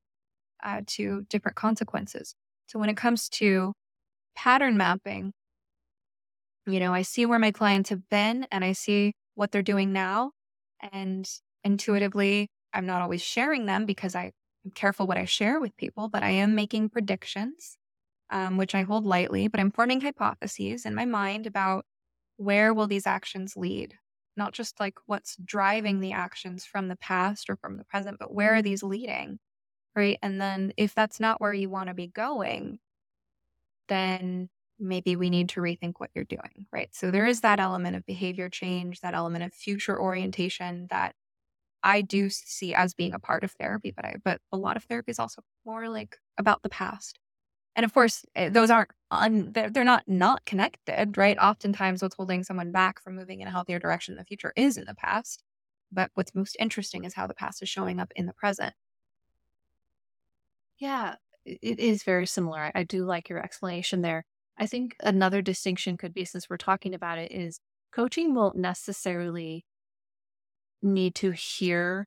[0.63, 2.35] uh, to different consequences.
[2.67, 3.73] So when it comes to
[4.35, 5.33] pattern mapping,
[6.65, 9.91] you know, I see where my clients have been and I see what they're doing
[9.91, 10.31] now.
[10.91, 11.29] And
[11.63, 14.31] intuitively, I'm not always sharing them because I
[14.65, 17.77] am careful what I share with people, but I am making predictions,
[18.29, 21.85] um, which I hold lightly, but I'm forming hypotheses in my mind about
[22.37, 23.95] where will these actions lead?
[24.37, 28.33] Not just like what's driving the actions from the past or from the present, but
[28.33, 29.39] where are these leading?
[29.95, 30.17] Right.
[30.23, 32.79] And then if that's not where you want to be going,
[33.87, 36.89] then maybe we need to rethink what you're doing, right?
[36.93, 41.15] So there is that element of behavior change, that element of future orientation that
[41.83, 44.85] I do see as being a part of therapy, but I but a lot of
[44.85, 47.19] therapy is also more like about the past.
[47.75, 51.37] And of course, eh, those aren't un, they're, they're not not connected, right?
[51.39, 54.77] Oftentimes, what's holding someone back from moving in a healthier direction in the future is
[54.77, 55.43] in the past.
[55.91, 58.73] But what's most interesting is how the past is showing up in the present.
[60.83, 61.15] Yeah,
[61.45, 62.69] it is very similar.
[62.75, 64.25] I do like your explanation there.
[64.57, 67.61] I think another distinction could be since we're talking about it is
[67.93, 69.65] coaching won't necessarily
[70.81, 72.05] need to hear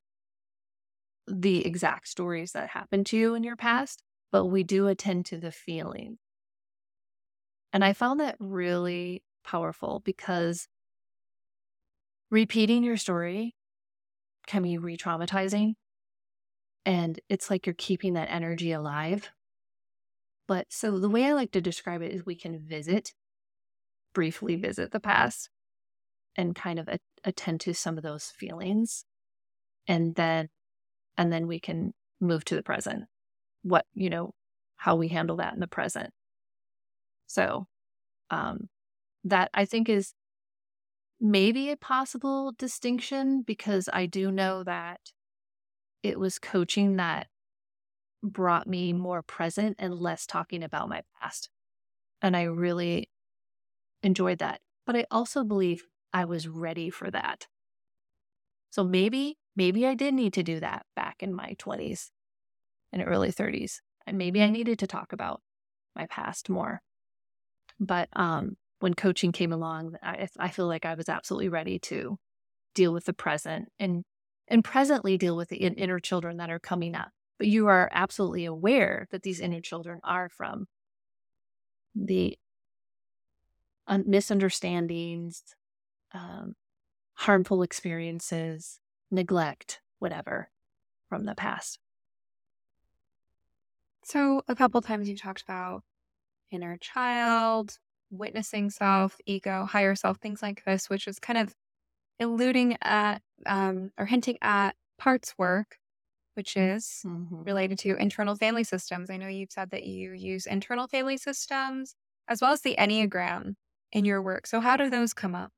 [1.29, 4.03] the exact stories that happened to you in your past,
[4.33, 6.19] but we do attend to the feeling.
[7.73, 10.69] And I found that really powerful because
[12.31, 13.55] repeating your story
[14.47, 15.75] can be re traumatizing.
[16.87, 19.31] And it's like you're keeping that energy alive.
[20.47, 23.13] But so the way I like to describe it is we can visit,
[24.15, 25.51] briefly visit the past
[26.37, 29.05] and kind of a- attend to some of those feelings.
[29.89, 30.49] And then,
[31.19, 33.07] and then we can move to the present.
[33.63, 34.33] What, you know,
[34.77, 36.11] how we handle that in the present.
[37.27, 37.67] So,
[38.31, 38.69] um,
[39.25, 40.15] that I think is
[41.21, 45.01] maybe a possible distinction because I do know that
[46.07, 47.29] it was coaching that
[48.23, 51.49] brought me more present and less talking about my past.
[52.23, 53.11] And I really
[54.03, 54.61] enjoyed that.
[54.85, 57.47] But I also believe I was ready for that.
[58.71, 62.11] So maybe, maybe I did need to do that back in my 20s
[62.93, 63.81] and early 30s.
[64.07, 65.41] And maybe I needed to talk about
[65.95, 66.83] my past more.
[67.81, 72.19] But um, when coaching came along, I, I feel like I was absolutely ready to
[72.75, 74.05] deal with the present and
[74.49, 77.11] and presently deal with the inner children that are coming up.
[77.39, 80.67] But you are absolutely aware that these inner children are from
[81.95, 82.39] the
[83.89, 85.43] misunderstandings,
[86.13, 86.55] um,
[87.15, 88.81] harmful experiences,
[89.11, 90.51] neglect, whatever
[91.09, 91.79] from the past.
[94.05, 95.83] So, a couple times you talked about
[96.51, 97.79] inner child,
[98.11, 101.55] witnessing self, ego, higher self, things like this, which is kind of
[102.21, 105.79] alluding at um, or hinting at parts work,
[106.35, 107.43] which is mm-hmm.
[107.43, 109.11] related to internal family systems.
[109.11, 111.95] I know you've said that you use internal family systems
[112.29, 113.55] as well as the Enneagram
[113.93, 114.47] in your work.
[114.47, 115.53] So, how do those come up?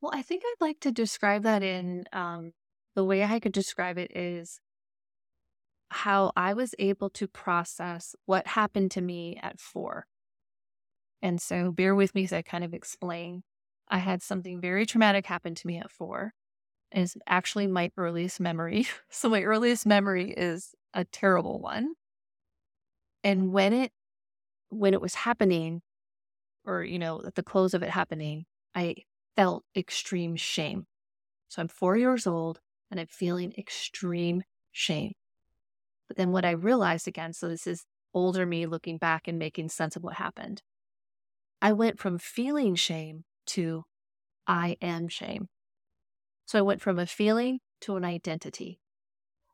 [0.00, 2.52] Well, I think I'd like to describe that in um,
[2.94, 4.60] the way I could describe it is
[5.90, 10.06] how I was able to process what happened to me at four.
[11.22, 13.44] And so bear with me as I kind of explain.
[13.88, 16.32] I had something very traumatic happen to me at four.
[16.90, 18.86] It's actually my earliest memory.
[19.10, 21.94] So my earliest memory is a terrible one.
[23.22, 23.92] And when it
[24.70, 25.82] when it was happening,
[26.66, 28.96] or you know, at the close of it happening, I
[29.36, 30.86] felt extreme shame.
[31.48, 32.60] So I'm four years old
[32.90, 35.12] and I'm feeling extreme shame.
[36.08, 39.68] But then what I realized again, so this is older me looking back and making
[39.68, 40.62] sense of what happened.
[41.62, 43.84] I went from feeling shame to
[44.46, 45.48] I am shame.
[46.46, 48.80] So I went from a feeling to an identity.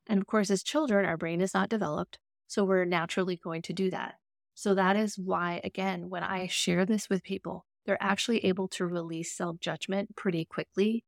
[0.09, 2.19] And of course, as children, our brain is not developed.
[2.47, 4.15] So we're naturally going to do that.
[4.55, 8.87] So that is why, again, when I share this with people, they're actually able to
[8.87, 11.05] release self judgment pretty quickly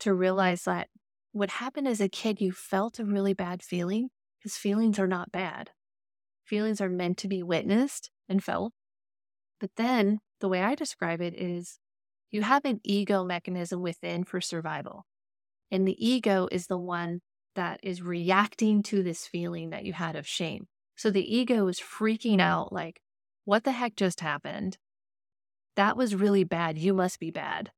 [0.00, 0.88] to realize that
[1.32, 5.32] what happened as a kid, you felt a really bad feeling because feelings are not
[5.32, 5.70] bad.
[6.44, 8.72] Feelings are meant to be witnessed and felt.
[9.58, 11.78] But then the way I describe it is
[12.30, 15.06] you have an ego mechanism within for survival.
[15.70, 17.20] And the ego is the one
[17.54, 20.66] that is reacting to this feeling that you had of shame.
[20.96, 23.00] So the ego is freaking out like,
[23.44, 24.78] what the heck just happened?
[25.76, 26.78] That was really bad.
[26.78, 27.70] You must be bad.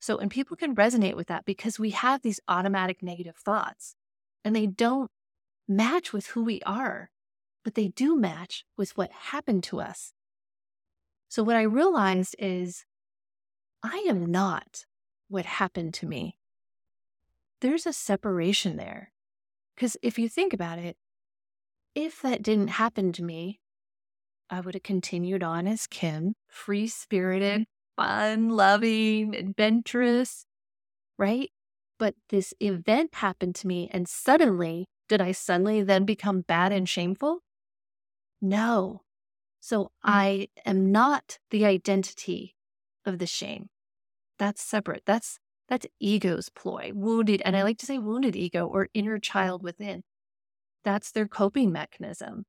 [0.00, 3.94] So, and people can resonate with that because we have these automatic negative thoughts
[4.44, 5.10] and they don't
[5.68, 7.10] match with who we are,
[7.64, 10.12] but they do match with what happened to us.
[11.28, 12.84] So, what I realized is
[13.82, 14.84] I am not
[15.28, 16.36] what happened to me.
[17.60, 19.12] There's a separation there.
[19.74, 20.96] Because if you think about it,
[21.94, 23.60] if that didn't happen to me,
[24.50, 27.64] I would have continued on as Kim, free spirited,
[27.96, 30.46] fun, loving, adventurous,
[31.18, 31.50] right?
[31.98, 36.88] But this event happened to me, and suddenly, did I suddenly then become bad and
[36.88, 37.40] shameful?
[38.40, 39.02] No.
[39.60, 39.88] So mm.
[40.04, 42.56] I am not the identity
[43.04, 43.68] of the shame.
[44.38, 45.02] That's separate.
[45.06, 45.38] That's
[45.68, 46.90] that's ego's ploy.
[46.94, 47.64] Wounded, and I mm.
[47.64, 50.02] like to say wounded ego or inner child within.
[50.84, 52.44] That's their coping mechanism.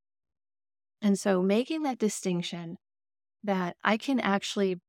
[1.01, 2.77] And so making that distinction
[3.43, 4.81] that I can actually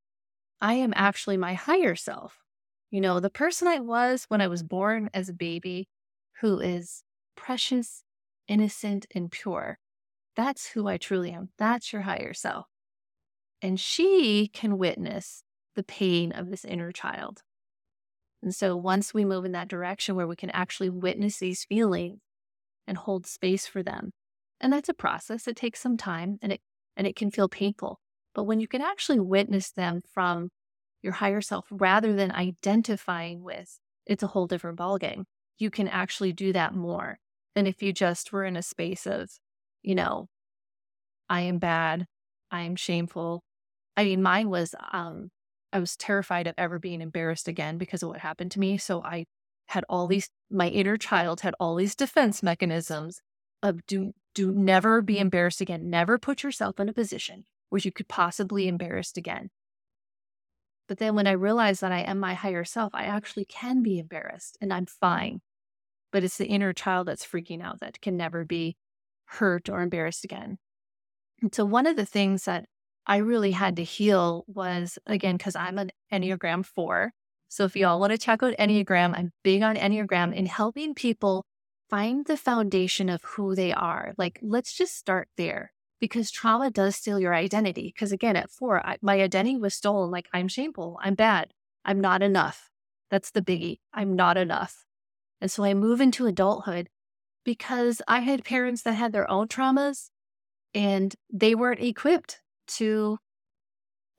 [0.60, 2.38] I am actually my higher self.
[2.90, 5.88] You know, the person I was when I was born as a baby
[6.40, 7.02] who is
[7.36, 8.02] precious,
[8.48, 9.78] innocent, and pure.
[10.36, 11.50] That's who I truly am.
[11.58, 12.66] That's your higher self.
[13.62, 15.43] And she can witness
[15.74, 17.42] the pain of this inner child.
[18.42, 22.20] And so once we move in that direction where we can actually witness these feelings
[22.86, 24.12] and hold space for them,
[24.60, 26.60] and that's a process, it takes some time and it
[26.96, 27.98] and it can feel painful.
[28.34, 30.50] But when you can actually witness them from
[31.02, 35.24] your higher self rather than identifying with, it's a whole different ballgame.
[35.58, 37.18] You can actually do that more
[37.54, 39.30] than if you just were in a space of,
[39.82, 40.28] you know,
[41.28, 42.06] I am bad,
[42.50, 43.42] I am shameful.
[43.96, 45.30] I mean, mine was um
[45.74, 48.78] I was terrified of ever being embarrassed again because of what happened to me.
[48.78, 49.26] So I
[49.66, 53.20] had all these my inner child had all these defense mechanisms
[53.62, 55.90] of do do never be embarrassed again.
[55.90, 59.50] Never put yourself in a position where you could possibly embarrassed again.
[60.86, 63.98] But then when I realized that I am my higher self, I actually can be
[63.98, 65.40] embarrassed and I'm fine.
[66.12, 68.76] But it's the inner child that's freaking out that can never be
[69.24, 70.58] hurt or embarrassed again.
[71.42, 72.66] And so one of the things that
[73.07, 77.12] I really had to heal was again, because I'm an Enneagram 4.
[77.48, 81.44] So if y'all want to check out Enneagram, I'm big on Enneagram in helping people
[81.90, 84.14] find the foundation of who they are.
[84.16, 87.92] Like, let's just start there because trauma does steal your identity.
[87.94, 90.11] Because again, at four, I, my identity was stolen.
[90.11, 91.52] Like, I'm shameful, I'm bad,
[91.84, 92.70] I'm not enough.
[93.11, 93.78] That's the biggie.
[93.92, 94.86] I'm not enough.
[95.40, 96.88] And so I move into adulthood
[97.44, 100.09] because I had parents that had their own traumas
[100.72, 103.18] and they weren't equipped to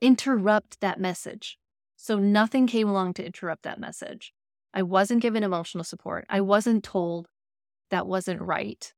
[0.00, 1.58] interrupt that message.
[1.96, 4.32] So nothing came along to interrupt that message.
[4.74, 6.26] I wasn't given emotional support.
[6.28, 7.28] I wasn't told
[7.90, 8.92] that wasn't right.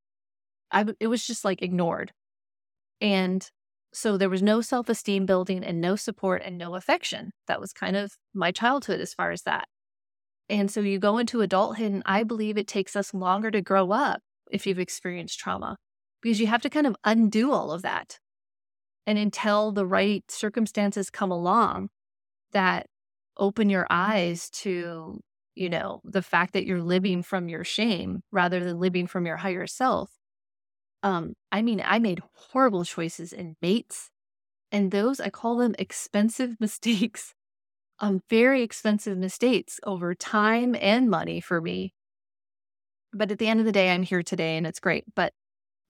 [0.71, 2.13] I, it was just like ignored.
[3.01, 3.49] And
[3.93, 7.31] so there was no self esteem building and no support and no affection.
[7.47, 9.69] That was kind of my childhood as far as that.
[10.49, 13.93] And so you go into adulthood, and I believe it takes us longer to grow
[13.93, 14.21] up
[14.51, 15.77] if you've experienced trauma
[16.23, 18.19] because you have to kind of undo all of that.
[19.09, 21.89] And until the right circumstances come along
[22.53, 22.87] that
[23.39, 25.21] open your eyes to
[25.59, 29.39] you know, the fact that you're living from your shame rather than living from your
[29.39, 30.13] higher self.
[31.03, 34.11] Um, I mean, I made horrible choices in mates,
[34.71, 37.35] and those I call them expensive mistakes.
[38.01, 41.93] Um, very expensive mistakes over time and money for me.
[43.13, 45.05] But at the end of the day, I'm here today and it's great.
[45.17, 45.33] But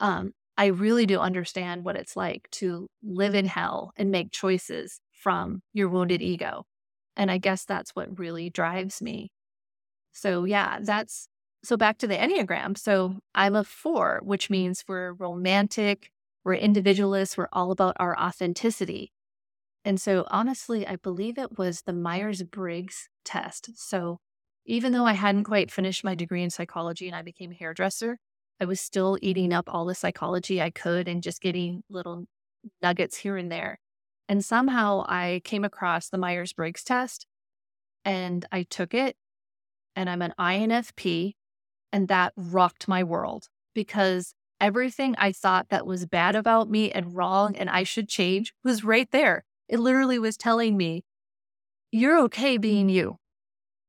[0.00, 5.00] um, I really do understand what it's like to live in hell and make choices
[5.12, 6.64] from your wounded ego.
[7.16, 9.30] And I guess that's what really drives me
[10.18, 11.28] so, yeah, that's
[11.64, 12.76] so back to the Enneagram.
[12.76, 16.10] So, I'm a four, which means we're romantic,
[16.44, 19.12] we're individualists, we're all about our authenticity.
[19.84, 23.70] And so, honestly, I believe it was the Myers Briggs test.
[23.76, 24.18] So,
[24.66, 28.18] even though I hadn't quite finished my degree in psychology and I became a hairdresser,
[28.60, 32.26] I was still eating up all the psychology I could and just getting little
[32.82, 33.78] nuggets here and there.
[34.28, 37.26] And somehow I came across the Myers Briggs test
[38.04, 39.16] and I took it
[39.96, 41.34] and I'm an INFP.
[41.90, 47.16] And that rocked my world because everything I thought that was bad about me and
[47.16, 49.44] wrong and I should change was right there.
[49.68, 51.04] It literally was telling me,
[51.90, 53.16] you're okay being you.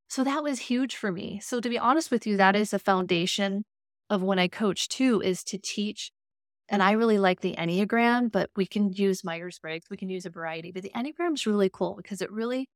[0.08, 1.40] So that was huge for me.
[1.44, 3.66] So to be honest with you, that is a foundation
[4.10, 6.12] of when I coach too, is to teach.
[6.68, 10.26] And I really like the Enneagram, but we can use Myers Briggs, we can use
[10.26, 10.72] a variety.
[10.72, 12.70] But the Enneagram is really cool because it really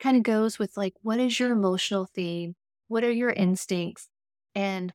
[0.00, 2.54] kind of goes with like, what is your emotional theme?
[2.88, 4.08] What are your instincts?
[4.54, 4.92] And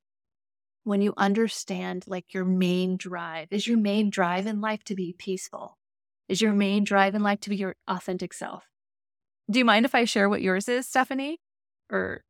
[0.83, 5.15] when you understand like your main drive, is your main drive in life to be
[5.17, 5.77] peaceful?
[6.27, 8.65] Is your main drive in life to be your authentic self?
[9.49, 11.39] Do you mind if I share what yours is, Stephanie?
[11.91, 12.23] Or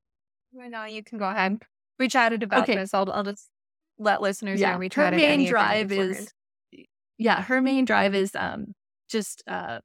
[0.53, 1.59] no, you can go ahead.
[1.99, 2.75] We chatted about okay.
[2.75, 2.93] this.
[2.93, 3.49] I'll, I'll just
[3.97, 4.71] let listeners yeah.
[4.71, 5.19] know we chatted.
[5.19, 6.33] Her main drive is,
[7.17, 8.73] yeah, her main drive is um
[9.09, 9.79] just uh,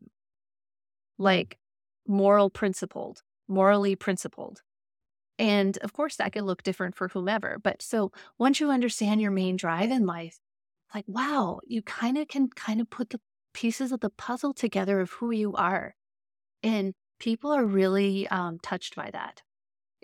[1.18, 1.58] like
[2.06, 4.60] moral principled, morally principled.
[5.38, 7.58] And of course, that could look different for whomever.
[7.62, 10.38] But so once you understand your main drive in life,
[10.94, 13.20] like, wow, you kind of can kind of put the
[13.52, 15.96] pieces of the puzzle together of who you are.
[16.62, 19.42] And people are really um, touched by that.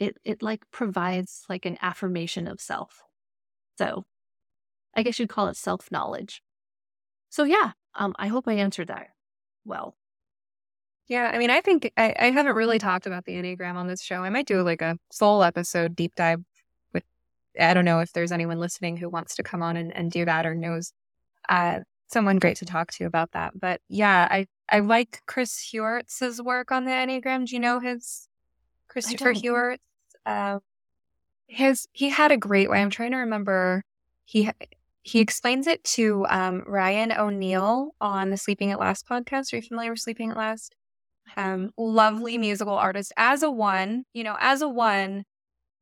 [0.01, 3.03] It, it like provides like an affirmation of self.
[3.79, 4.05] So
[4.97, 6.43] I guess you'd call it self knowledge.
[7.29, 9.09] So yeah, um, I hope I answered that
[9.65, 9.95] well.
[11.07, 14.03] Yeah, I mean, I think I, I haven't really talked about the Enneagram on this
[14.03, 14.23] show.
[14.23, 16.41] I might do like a full episode deep dive
[16.93, 17.03] with,
[17.59, 20.25] I don't know if there's anyone listening who wants to come on and, and do
[20.25, 20.93] that or knows
[21.49, 23.59] uh, someone great to talk to about that.
[23.59, 27.47] But yeah, I, I like Chris Heuertz's work on the Enneagram.
[27.47, 28.29] Do you know his
[28.89, 29.79] Christopher Heuertz?
[30.27, 30.61] Uh,
[31.47, 32.81] his, he had a great way.
[32.81, 33.83] I'm trying to remember.
[34.25, 34.51] He,
[35.03, 39.53] he explains it to um, Ryan O'Neal on the Sleeping at Last podcast.
[39.53, 40.77] Are you familiar with Sleeping at Last?
[41.37, 43.13] Um, lovely musical artist.
[43.17, 45.25] As a one, you know, as a one,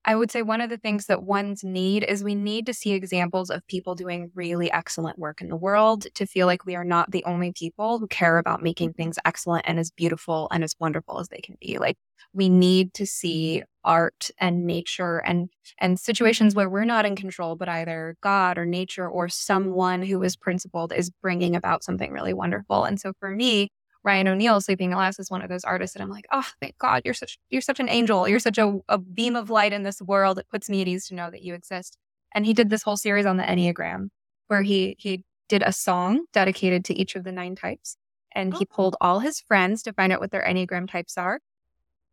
[0.09, 2.93] I would say one of the things that ones need is we need to see
[2.93, 6.85] examples of people doing really excellent work in the world to feel like we are
[6.85, 10.75] not the only people who care about making things excellent and as beautiful and as
[10.81, 11.77] wonderful as they can be.
[11.79, 11.99] Like
[12.33, 17.55] we need to see art and nature and and situations where we're not in control
[17.57, 22.35] but either God or nature or someone who is principled is bringing about something really
[22.35, 22.85] wonderful.
[22.85, 23.69] And so for me,
[24.09, 26.79] Ryan O'Neal, Sleeping at Last, is one of those artists that I'm like, oh, thank
[26.79, 28.27] God, you're such you're such an angel.
[28.27, 30.39] You're such a, a beam of light in this world.
[30.39, 31.99] It puts me at ease to know that you exist.
[32.35, 34.09] And he did this whole series on the Enneagram,
[34.47, 37.99] where he he did a song dedicated to each of the nine types,
[38.35, 39.07] and he pulled oh.
[39.07, 41.41] all his friends to find out what their Enneagram types are,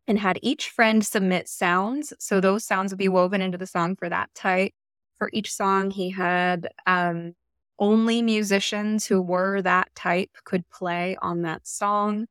[0.06, 2.12] and had each friend submit sounds.
[2.18, 4.74] So those sounds would be woven into the song for that type.
[5.16, 7.32] For each song, he had um,
[7.78, 12.26] only musicians who were that type could play on that song.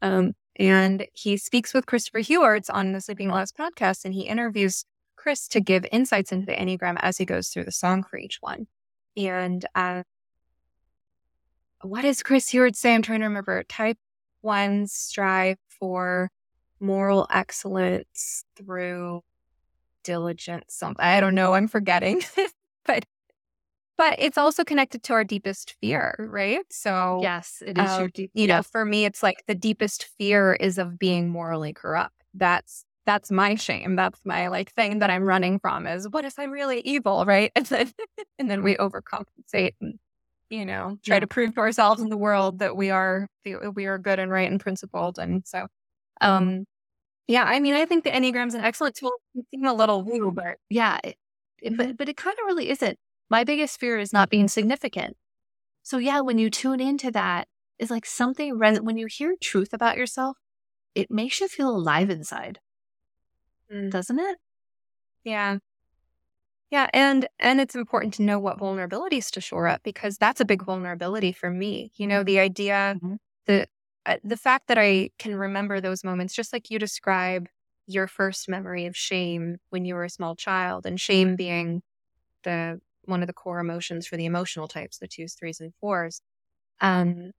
[0.00, 4.84] Um, and he speaks with Christopher Heuertz on the Sleeping Last podcast, and he interviews
[5.16, 8.38] Chris to give insights into the Enneagram as he goes through the song for each
[8.40, 8.66] one.
[9.16, 10.02] And uh,
[11.82, 12.94] what does Chris Heuertz say?
[12.94, 13.62] I'm trying to remember.
[13.64, 13.98] Type
[14.42, 16.30] ones strive for
[16.80, 19.22] moral excellence through
[20.04, 20.74] diligence.
[20.74, 21.54] Something I don't know.
[21.54, 22.22] I'm forgetting,
[22.86, 23.04] but
[23.98, 26.64] but it's also connected to our deepest fear, right?
[26.70, 28.30] So, yes, it is um, your deep.
[28.32, 32.14] You know, for me, it's like the deepest fear is of being morally corrupt.
[32.32, 33.96] That's that's my shame.
[33.96, 37.50] That's my like thing that I'm running from is what if I'm really evil, right?
[37.56, 37.92] And then
[38.38, 39.98] and then we overcompensate and
[40.48, 41.20] you know try yeah.
[41.20, 43.26] to prove to ourselves in the world that we are
[43.74, 45.18] we are good and right and principled.
[45.18, 45.66] And so,
[46.20, 46.66] um,
[47.26, 49.12] yeah, I mean, I think the Enneagram's is an excellent tool.
[49.34, 51.16] It seem a little woo, but yeah, it,
[51.60, 52.96] it, but but it kind of really isn't.
[53.30, 55.16] My biggest fear is not being significant.
[55.82, 57.48] So, yeah, when you tune into that,
[57.78, 60.36] it's like something, when you hear truth about yourself,
[60.94, 62.58] it makes you feel alive inside,
[63.72, 63.90] mm.
[63.90, 64.38] doesn't it?
[65.24, 65.58] Yeah.
[66.70, 70.44] Yeah, and and it's important to know what vulnerabilities to shore up because that's a
[70.44, 71.92] big vulnerability for me.
[71.96, 73.14] You know, the idea mm-hmm.
[73.46, 73.68] that
[74.04, 77.48] uh, the fact that I can remember those moments, just like you describe
[77.86, 81.80] your first memory of shame when you were a small child, and shame being
[82.44, 86.20] the one of the core emotions for the emotional types, the twos, threes, and fours.
[86.80, 87.32] Um,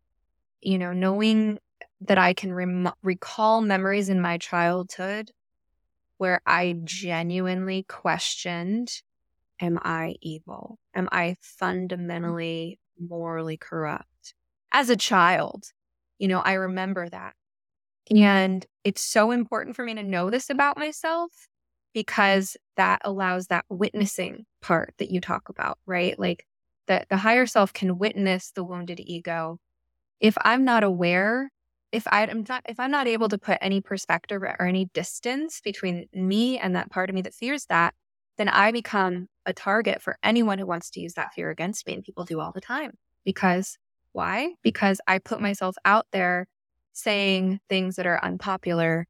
[0.62, 1.60] you know, knowing
[2.02, 5.32] that I can rem- recall memories in my childhood
[6.18, 9.02] where I genuinely questioned
[9.62, 10.80] Am I evil?
[10.96, 14.34] Am I fundamentally morally corrupt?
[14.72, 15.66] As a child,
[16.18, 17.34] you know, I remember that.
[18.10, 21.32] And it's so important for me to know this about myself
[21.94, 26.18] because that allows that witnessing part that you talk about, right?
[26.20, 26.46] Like
[26.88, 29.60] that the higher self can witness the wounded ego.
[30.20, 31.52] If I'm not aware,
[31.92, 35.62] if I, am not if I'm not able to put any perspective or any distance
[35.64, 37.94] between me and that part of me that fears that,
[38.38, 41.94] then I become a target for anyone who wants to use that fear against me.
[41.94, 42.92] And people do all the time.
[43.26, 43.78] Because
[44.12, 44.54] why?
[44.64, 46.48] Because I put myself out there
[46.94, 49.08] saying things that are unpopular,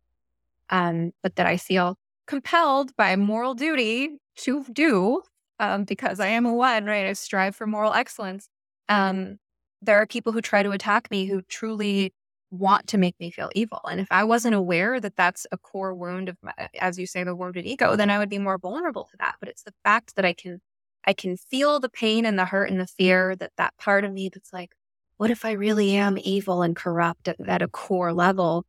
[0.69, 1.97] um, but that I feel
[2.27, 5.21] compelled by moral duty to do
[5.59, 7.05] um, because I am a one, right?
[7.05, 8.49] I strive for moral excellence.
[8.87, 9.37] Um,
[9.81, 12.13] there are people who try to attack me who truly
[12.51, 13.79] want to make me feel evil.
[13.89, 17.23] And if I wasn't aware that that's a core wound of, my, as you say,
[17.23, 19.35] the wounded ego, then I would be more vulnerable to that.
[19.39, 20.59] But it's the fact that I can,
[21.05, 24.11] I can feel the pain and the hurt and the fear that that part of
[24.11, 24.71] me that's like,
[25.17, 28.65] what if I really am evil and corrupt at, at a core level?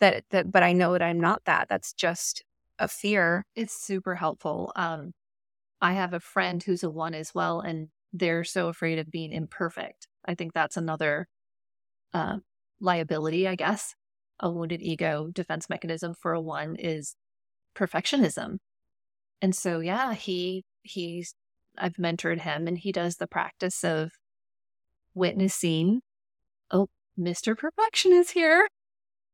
[0.00, 1.68] That, that, but I know that I'm not that.
[1.68, 2.42] That's just
[2.78, 3.44] a fear.
[3.54, 4.72] It's super helpful.
[4.74, 5.12] Um,
[5.80, 9.32] I have a friend who's a one as well, and they're so afraid of being
[9.32, 10.06] imperfect.
[10.24, 11.28] I think that's another
[12.12, 12.38] uh,
[12.80, 13.94] liability, I guess.
[14.40, 17.14] A wounded ego defense mechanism for a one is
[17.74, 18.58] perfectionism.
[19.42, 21.34] And so, yeah, he, he's,
[21.78, 24.12] I've mentored him and he does the practice of
[25.14, 26.00] witnessing,
[26.70, 27.56] oh, Mr.
[27.56, 28.68] Perfection is here.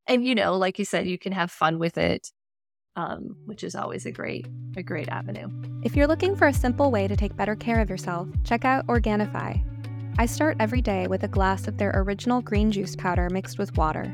[0.07, 2.31] And, you know, like you said, you can have fun with it
[2.97, 5.49] um, which is always a great a great avenue.
[5.83, 8.87] If you're looking for a simple way to take better care of yourself, check out
[8.89, 9.63] Organifi.
[10.19, 13.77] I start every day with a glass of their original green juice powder mixed with
[13.77, 14.13] water.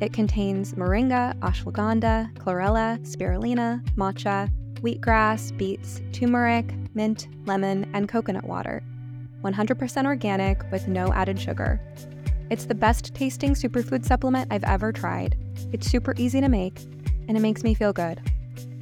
[0.00, 4.50] It contains moringa, ashwagandha, chlorella, spirulina, matcha,
[4.80, 8.82] wheatgrass, beets, turmeric, mint, lemon, and coconut water.
[9.42, 11.80] 100% organic with no added sugar.
[12.50, 15.36] It's the best tasting superfood supplement I've ever tried.
[15.72, 16.80] It's super easy to make
[17.28, 18.20] and it makes me feel good.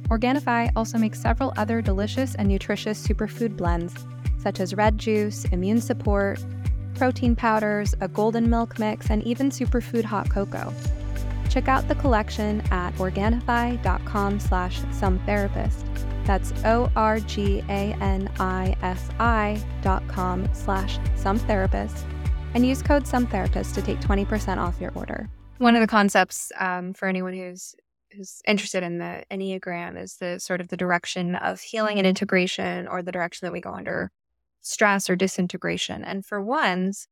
[0.09, 3.93] Organifi also makes several other delicious and nutritious superfood blends,
[4.39, 6.43] such as red juice, immune support,
[6.95, 10.73] protein powders, a golden milk mix, and even superfood hot cocoa.
[11.49, 15.83] Check out the collection at Organifi.com slash sometherapist.
[16.25, 17.13] That's O-R-G-A-N-I-F-I
[19.81, 22.03] dot com slash sometherapist
[22.53, 25.29] and use code sometherapist to take 20% off your order.
[25.59, 27.75] One of the concepts um, for anyone who's
[28.11, 32.87] who's interested in the Enneagram is the sort of the direction of healing and integration
[32.87, 34.11] or the direction that we go under
[34.61, 36.03] stress or disintegration.
[36.03, 37.07] And for ones,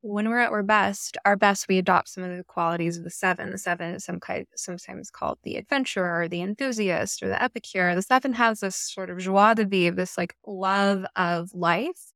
[0.00, 3.10] when we're at our best, our best, we adopt some of the qualities of the
[3.10, 3.50] seven.
[3.50, 7.94] The seven is some kind, sometimes called the adventurer, or the enthusiast, or the epicure.
[7.94, 12.12] The seven has this sort of joie de vivre, this like love of life,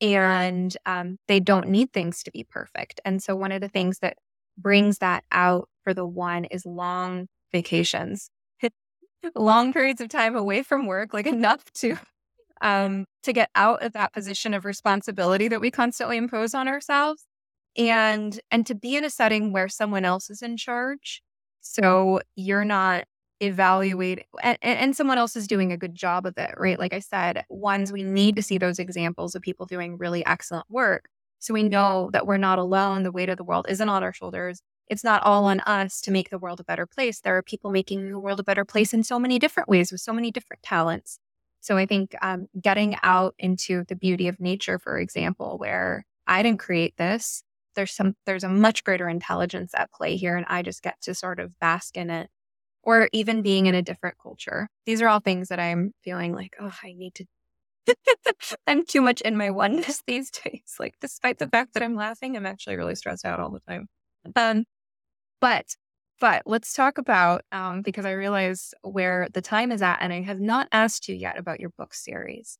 [0.00, 3.00] and um, they don't need things to be perfect.
[3.04, 4.18] And so, one of the things that
[4.58, 8.30] brings that out for the one is long vacations,
[9.34, 11.96] long periods of time away from work, like enough to
[12.60, 17.24] um, to get out of that position of responsibility that we constantly impose on ourselves
[17.76, 21.22] and and to be in a setting where someone else is in charge.
[21.60, 23.04] So you're not
[23.40, 26.78] evaluating and, and someone else is doing a good job of it right?
[26.78, 30.66] Like i said ones we need to see those examples of people doing really excellent
[30.70, 31.06] work.
[31.40, 34.12] So we know that we're not alone the weight of the world isn't on our
[34.12, 37.42] shoulders it's not all on us to make the world a better place there are
[37.42, 40.30] people making the world a better place in so many different ways with so many
[40.30, 41.18] different talents
[41.64, 46.42] so I think um, getting out into the beauty of nature, for example, where I
[46.42, 47.42] didn't create this,
[47.74, 51.14] there's some there's a much greater intelligence at play here, and I just get to
[51.14, 52.28] sort of bask in it.
[52.82, 54.68] Or even being in a different culture.
[54.84, 57.24] These are all things that I'm feeling like, oh, I need to
[58.66, 60.76] I'm too much in my oneness these days.
[60.78, 63.88] Like, despite the fact that I'm laughing, I'm actually really stressed out all the time.
[64.36, 64.64] Um,
[65.44, 65.76] but
[66.20, 70.22] but let's talk about um, because I realize where the time is at, and I
[70.22, 72.56] have not asked you yet about your book series.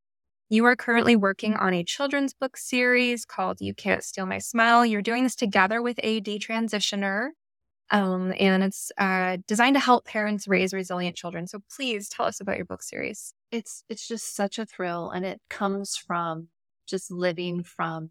[0.51, 4.85] You are currently working on a children's book series called You Can't Steal My Smile.
[4.85, 7.28] You're doing this together with a detransitioner,
[7.91, 11.47] um, and it's uh, designed to help parents raise resilient children.
[11.47, 13.32] So please tell us about your book series.
[13.51, 16.49] It's it's just such a thrill, and it comes from
[16.87, 18.11] just living from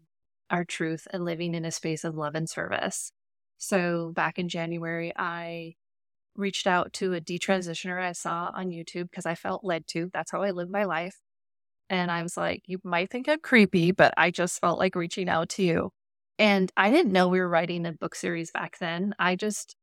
[0.50, 3.12] our truth and living in a space of love and service.
[3.58, 5.74] So back in January, I
[6.36, 10.10] reached out to a detransitioner I saw on YouTube because I felt led to.
[10.12, 11.18] That's how I live my life.
[11.88, 15.28] And I was like, you might think I'm creepy, but I just felt like reaching
[15.28, 15.90] out to you.
[16.38, 19.14] And I didn't know we were writing a book series back then.
[19.18, 19.76] I just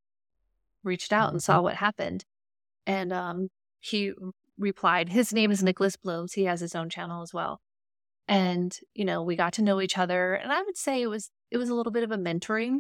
[0.84, 1.64] reached out and saw mm-hmm.
[1.64, 2.26] what happened.
[2.86, 3.50] And um,
[3.80, 4.14] he
[4.58, 6.34] replied, his name is Nicholas Blooms.
[6.34, 7.62] He has his own channel as well.
[8.28, 10.34] And, you know, we got to know each other.
[10.34, 12.80] And I would say it was it was a little bit of a mentoring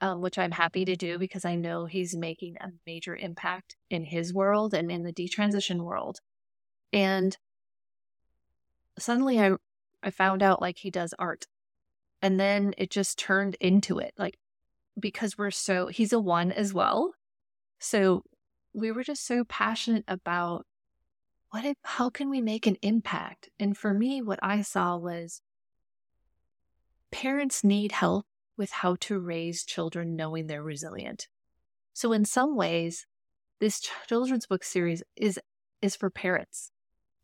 [0.00, 4.04] um, which I'm happy to do because I know he's making a major impact in
[4.04, 6.18] his world and in the detransition world.
[6.92, 7.36] And
[8.98, 9.52] suddenly I
[10.02, 11.46] I found out like he does art.
[12.22, 14.14] And then it just turned into it.
[14.18, 14.38] Like
[14.98, 17.12] because we're so he's a one as well.
[17.78, 18.22] So
[18.72, 20.66] we were just so passionate about
[21.50, 23.48] what if how can we make an impact?
[23.58, 25.40] And for me what I saw was
[27.10, 28.26] parents need help
[28.56, 31.28] with how to raise children knowing they're resilient.
[31.92, 33.06] So in some ways,
[33.60, 35.38] this children's book series is
[35.82, 36.70] is for parents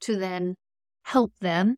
[0.00, 0.56] to then
[1.02, 1.76] help them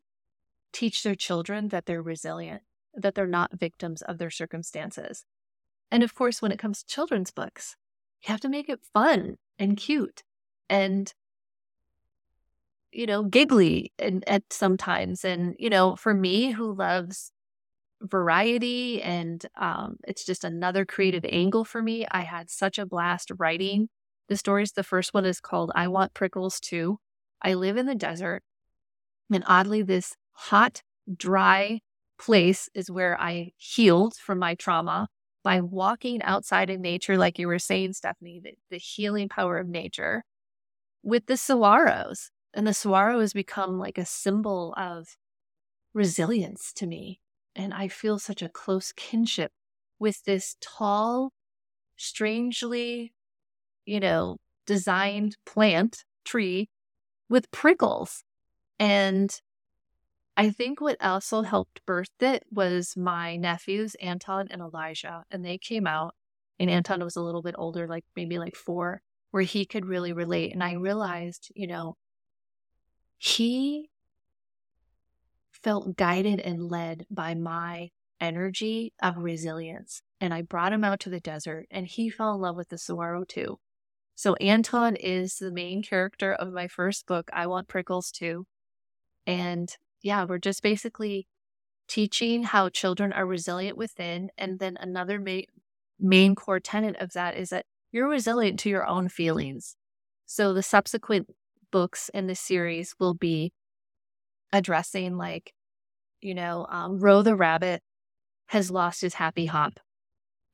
[0.71, 2.61] teach their children that they're resilient,
[2.93, 5.25] that they're not victims of their circumstances.
[5.91, 7.75] And of course, when it comes to children's books,
[8.21, 10.23] you have to make it fun and cute
[10.69, 11.13] and
[12.91, 17.31] you know giggly and at sometimes and you know for me who loves
[18.05, 22.05] variety and um, it's just another creative angle for me.
[22.09, 23.89] I had such a blast writing
[24.27, 24.71] the stories.
[24.71, 26.99] The first one is called I Want Prickles Too.
[27.41, 28.41] I live in the desert,
[29.31, 30.81] and oddly, this hot,
[31.15, 31.81] dry
[32.17, 35.09] place is where I healed from my trauma
[35.43, 39.67] by walking outside in nature, like you were saying, Stephanie, the, the healing power of
[39.67, 40.23] nature
[41.03, 42.29] with the saguaros.
[42.53, 45.17] And the saguaro has become like a symbol of
[45.93, 47.19] resilience to me.
[47.55, 49.51] And I feel such a close kinship
[49.99, 51.31] with this tall,
[51.95, 53.13] strangely,
[53.85, 56.69] you know, designed plant tree
[57.29, 58.23] with prickles.
[58.79, 59.33] And
[60.37, 65.23] I think what also helped birth it was my nephews, Anton and Elijah.
[65.31, 66.13] And they came out,
[66.59, 69.01] and Anton was a little bit older, like maybe like four,
[69.31, 70.51] where he could really relate.
[70.51, 71.95] And I realized, you know,
[73.17, 73.89] he
[75.65, 77.89] felt guided and led by my
[78.21, 80.03] energy of resilience.
[80.21, 82.77] And I brought him out to the desert and he fell in love with the
[82.77, 83.57] saguaro too.
[84.13, 88.45] So Anton is the main character of my first book, I Want Prickles Too.
[89.25, 89.67] And
[90.03, 91.27] yeah, we're just basically
[91.87, 94.29] teaching how children are resilient within.
[94.37, 95.49] And then another ma-
[95.99, 99.75] main core tenet of that is that you're resilient to your own feelings.
[100.27, 101.27] So the subsequent
[101.71, 103.51] books in the series will be
[104.53, 105.54] addressing, like,
[106.25, 107.81] you know, um, Ro the rabbit
[108.47, 109.79] has lost his happy hop.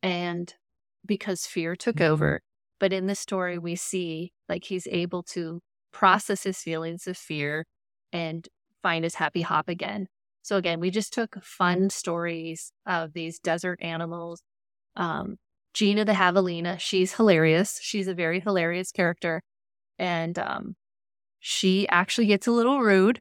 [0.04, 0.54] And
[1.06, 2.12] because fear took Mm-hmm.
[2.12, 2.42] over.
[2.80, 5.62] But in the story, we see like he's able to
[5.94, 7.66] process his feelings of fear
[8.12, 8.48] and
[8.84, 10.08] find his happy hop again.
[10.42, 14.42] So again, we just took fun stories of these desert animals.
[14.96, 15.38] Um,
[15.74, 17.80] Gina the Javelina, she's hilarious.
[17.82, 19.42] She's a very hilarious character.
[20.00, 20.76] And um,
[21.40, 23.20] she actually gets a little rude.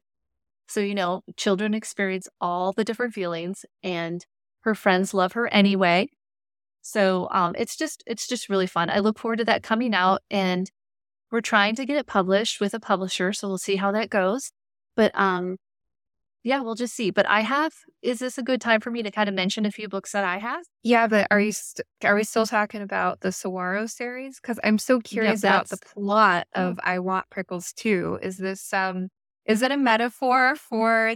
[0.70, 4.24] So, you know, children experience all the different feelings, and
[4.60, 6.08] her friends love her anyway.
[6.80, 8.88] So um, it's just it's just really fun.
[8.88, 10.70] I look forward to that coming out, and
[11.32, 13.32] we're trying to get it published with a publisher.
[13.32, 14.52] So we'll see how that goes.
[14.94, 15.56] But um,
[16.44, 17.10] yeah, we'll just see.
[17.10, 17.72] But I have.
[18.00, 20.24] Is this a good time for me to kind of mention a few books that
[20.24, 20.62] I have?
[20.82, 24.38] Yeah, but are you st- are we still talking about the Saguaro series?
[24.40, 28.20] Because I'm so curious about the plot of I Want Prickles too.
[28.22, 29.08] Is this um
[29.44, 31.14] is it a metaphor for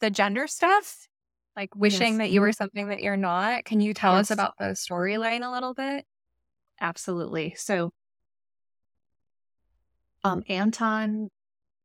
[0.00, 1.08] the gender stuff?
[1.56, 2.18] Like wishing Yes.
[2.18, 3.64] that you were something that you're not?
[3.64, 6.04] Can you tell us about the storyline a little bit?
[6.80, 7.54] Absolutely.
[7.56, 7.92] So,
[10.22, 11.28] um, Anton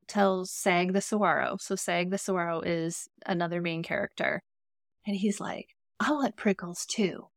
[0.08, 1.58] tells Sag the Saguaro.
[1.60, 4.42] So Sag the Saguaro is another main character,
[5.06, 5.70] and he's like,
[6.00, 7.30] "I want prickles too,"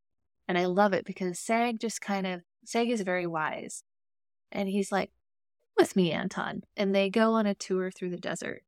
[0.49, 3.85] and I love it because Sag just kind of Sag is very wise,
[4.53, 5.13] and he's like,
[5.77, 8.63] "With me, Anton," and they go on a tour through the desert,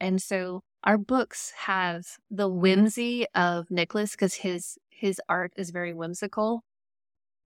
[0.00, 5.94] and so our books have the whimsy of Nicholas because his his art is very
[5.94, 6.64] whimsical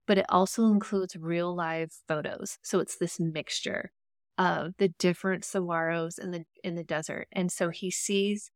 [0.05, 2.57] but it also includes real live photos.
[2.61, 3.91] So it's this mixture
[4.37, 7.27] of the different saguaros in the in the desert.
[7.31, 8.51] And so he sees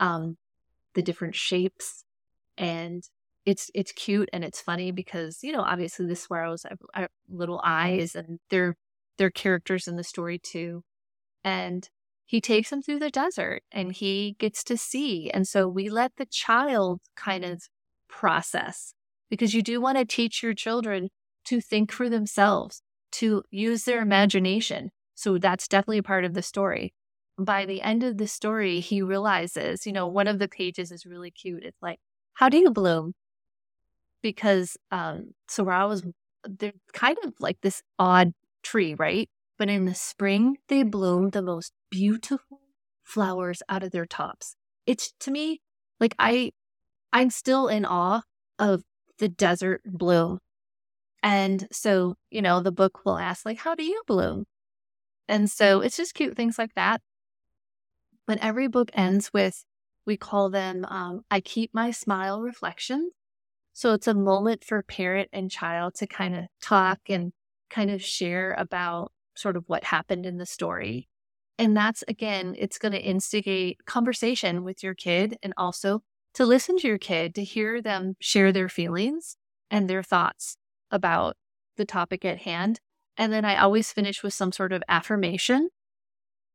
[0.00, 0.36] um
[0.94, 2.04] the different shapes
[2.58, 3.04] and
[3.46, 7.60] it's it's cute and it's funny because, you know, obviously the saguaros have, have little
[7.64, 8.76] eyes and they're
[9.20, 10.82] they're characters in the story too.
[11.44, 11.86] And
[12.24, 15.30] he takes them through the desert and he gets to see.
[15.30, 17.64] And so we let the child kind of
[18.08, 18.94] process
[19.28, 21.10] because you do want to teach your children
[21.44, 22.80] to think for themselves,
[23.12, 24.90] to use their imagination.
[25.14, 26.94] So that's definitely a part of the story.
[27.38, 31.04] By the end of the story, he realizes, you know, one of the pages is
[31.04, 31.62] really cute.
[31.62, 31.98] It's like,
[32.32, 33.12] how do you bloom?
[34.22, 36.04] Because um Sorrel is
[36.48, 38.32] they're kind of like this odd
[38.62, 39.28] tree, right?
[39.58, 42.60] But in the spring, they bloom the most beautiful
[43.02, 44.56] flowers out of their tops.
[44.86, 45.60] It's to me
[45.98, 46.52] like I
[47.12, 48.22] I'm still in awe
[48.58, 48.82] of
[49.18, 50.38] the desert bloom.
[51.22, 54.46] And so, you know, the book will ask, like, how do you bloom?
[55.28, 57.02] And so it's just cute things like that.
[58.26, 59.64] But every book ends with,
[60.06, 63.12] we call them, um, I keep my smile reflections.
[63.72, 67.32] So it's a moment for parent and child to kind of talk and
[67.70, 71.08] kind of share about sort of what happened in the story.
[71.58, 76.02] And that's again, it's going to instigate conversation with your kid and also
[76.34, 79.36] to listen to your kid, to hear them share their feelings
[79.70, 80.56] and their thoughts
[80.90, 81.36] about
[81.76, 82.80] the topic at hand.
[83.16, 85.68] And then I always finish with some sort of affirmation.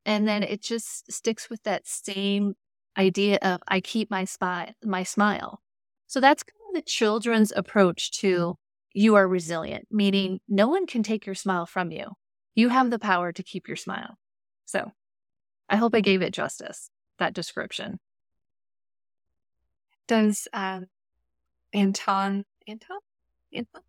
[0.06, 2.56] And then it just sticks with that same
[2.98, 5.62] idea of I keep my spy, my smile.
[6.08, 8.58] So that's kind of the children's approach to
[8.96, 12.12] you are resilient, meaning no one can take your smile from you.
[12.56, 14.18] You have the power to keep your smile.
[14.64, 14.94] So
[15.68, 16.90] I hope I gave it justice,
[17.20, 18.00] that description.
[20.08, 20.86] Does um
[21.74, 23.00] Anton Anton?
[23.54, 23.82] Anton?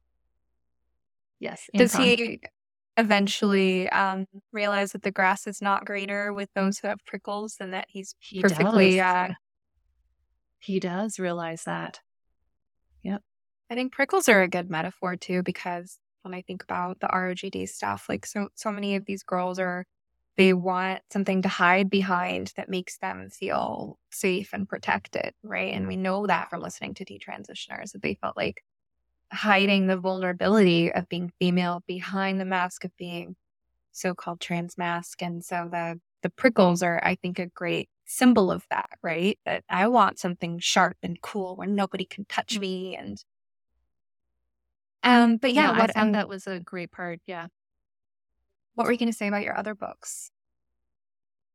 [1.38, 1.70] Yes.
[1.72, 2.40] Does he
[2.96, 7.72] eventually um realize that the grass is not greener with those who have prickles and
[7.74, 9.04] that he's He perfectly does.
[9.04, 9.34] uh
[10.58, 12.00] He does realize that.
[13.70, 17.68] I think prickles are a good metaphor too, because when I think about the ROGD
[17.68, 19.84] stuff, like so so many of these girls are
[20.36, 25.72] they want something to hide behind that makes them feel safe and protected, right?
[25.72, 28.62] And we know that from listening to detransitioners that they felt like
[29.32, 33.34] hiding the vulnerability of being female behind the mask of being
[33.92, 35.22] so-called trans mask.
[35.22, 39.38] And so the the prickles are, I think, a great symbol of that, right?
[39.46, 42.60] That I want something sharp and cool where nobody can touch mm.
[42.60, 43.18] me and
[45.06, 47.20] um, but yeah, No, I what, thought um, that was a great part.
[47.26, 47.48] Yeah.
[48.74, 50.30] what were you going to say about your other books?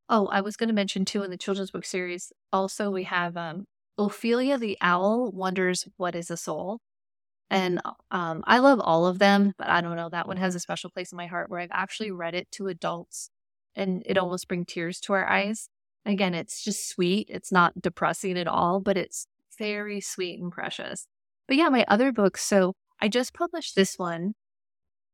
[0.09, 2.33] Oh, I was going to mention too in the children's book series.
[2.51, 3.65] Also, we have um,
[3.97, 6.79] Ophelia the owl wonders what is a soul,
[7.49, 7.81] and
[8.11, 10.89] um, I love all of them, but I don't know that one has a special
[10.89, 13.29] place in my heart where I've actually read it to adults,
[13.75, 15.69] and it almost brings tears to our eyes.
[16.05, 17.27] Again, it's just sweet.
[17.31, 19.27] It's not depressing at all, but it's
[19.57, 21.07] very sweet and precious.
[21.47, 22.43] But yeah, my other books.
[22.43, 24.33] So I just published this one,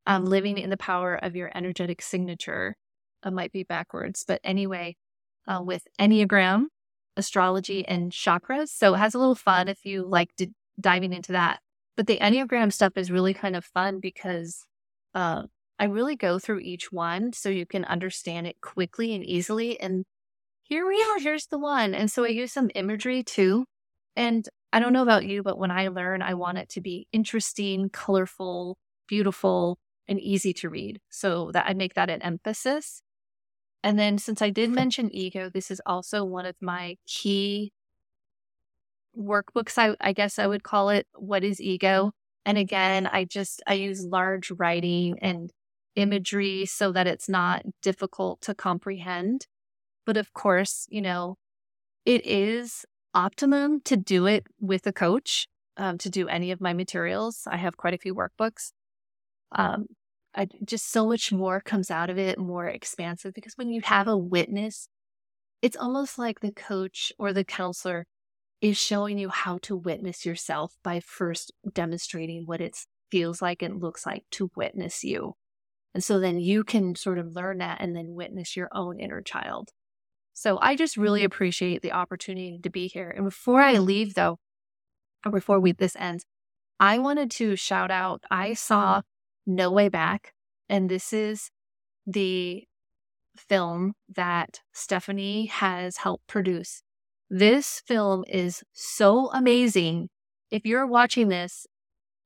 [0.05, 2.75] um, Living in the Power of Your Energetic Signature.
[3.25, 4.95] It might be backwards, but anyway,
[5.47, 6.65] uh, with Enneagram,
[7.15, 8.69] astrology, and chakras.
[8.69, 11.59] So it has a little fun if you like d- diving into that.
[11.95, 14.65] But the Enneagram stuff is really kind of fun because
[15.15, 15.43] uh,
[15.79, 19.79] I really go through each one so you can understand it quickly and easily.
[19.79, 20.05] And
[20.63, 21.95] here we are, here's the one.
[21.95, 23.65] And so I use some imagery too.
[24.15, 27.07] And I don't know about you, but when I learn, I want it to be
[27.11, 30.99] interesting, colorful, beautiful, and easy to read.
[31.09, 33.01] So that I make that an emphasis.
[33.83, 37.71] And then since I did mention ego, this is also one of my key
[39.17, 41.07] workbooks, I, I guess I would call it.
[41.15, 42.11] What is ego?
[42.45, 45.51] And again, I just I use large writing and
[45.95, 49.47] imagery so that it's not difficult to comprehend.
[50.05, 51.37] But of course, you know,
[52.05, 55.47] it is optimum to do it with a coach
[55.77, 57.47] um, to do any of my materials.
[57.47, 58.71] I have quite a few workbooks.
[59.51, 59.85] Um,
[60.35, 64.07] I, just so much more comes out of it, more expansive, because when you have
[64.07, 64.87] a witness,
[65.61, 68.05] it's almost like the coach or the counselor
[68.61, 72.77] is showing you how to witness yourself by first demonstrating what it
[73.11, 75.33] feels like and looks like to witness you.
[75.93, 79.21] And so then you can sort of learn that and then witness your own inner
[79.21, 79.69] child.
[80.37, 81.33] So I just really mm-hmm.
[81.33, 83.09] appreciate the opportunity to be here.
[83.09, 84.37] And before I leave, though,
[85.25, 86.25] or before we this ends,
[86.79, 89.01] I wanted to shout out I saw
[89.47, 90.33] No Way Back,
[90.69, 91.49] and this is
[92.05, 92.65] the
[93.35, 96.83] film that Stephanie has helped produce.
[97.31, 100.09] This film is so amazing.
[100.51, 101.65] If you're watching this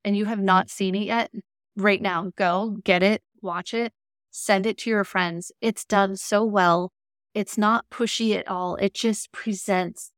[0.04, 1.32] and you have not seen it yet,
[1.78, 3.94] right now, go get it, watch it,
[4.32, 5.54] send it to your friends.
[5.62, 6.92] It's done so well.
[7.34, 8.76] It's not pushy at all.
[8.76, 10.12] It just presents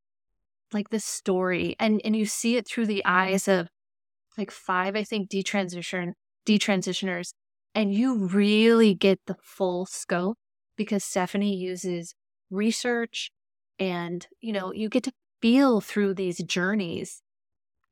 [0.73, 3.67] like the story and and you see it through the eyes of
[4.37, 6.13] like five I think detransition
[6.47, 7.33] detransitioners
[7.75, 10.37] and you really get the full scope
[10.75, 12.15] because Stephanie uses
[12.49, 13.29] research
[13.77, 15.11] and you know you get to
[15.41, 17.21] feel through these journeys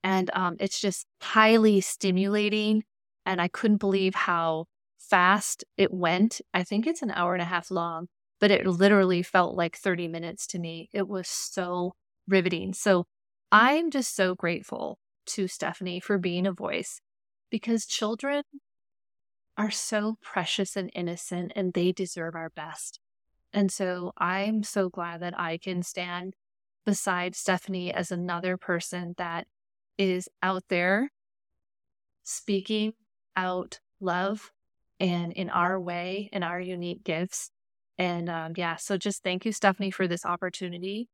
[0.04, 2.84] and um, it's just highly stimulating
[3.26, 4.66] and I couldn't believe how
[4.98, 6.42] fast it went.
[6.54, 8.08] I think it's an hour and a half long,
[8.42, 10.90] but it literally felt like 30 minutes to me.
[10.92, 11.94] It was so
[12.28, 12.74] riveting.
[12.74, 13.06] So
[13.52, 17.00] I'm just so grateful to Stephanie for being a voice
[17.52, 18.44] because children
[19.58, 23.00] are so precious and innocent and they deserve our best.
[23.54, 26.34] And so I'm so glad that I can stand
[26.86, 29.46] beside Stephanie as another person that
[29.98, 31.12] is out there
[32.24, 32.94] speaking
[33.36, 34.52] out love
[35.00, 37.52] and in our way, in our unique gifts.
[37.98, 41.10] And um, yeah, so just thank you, Stephanie, for this opportunity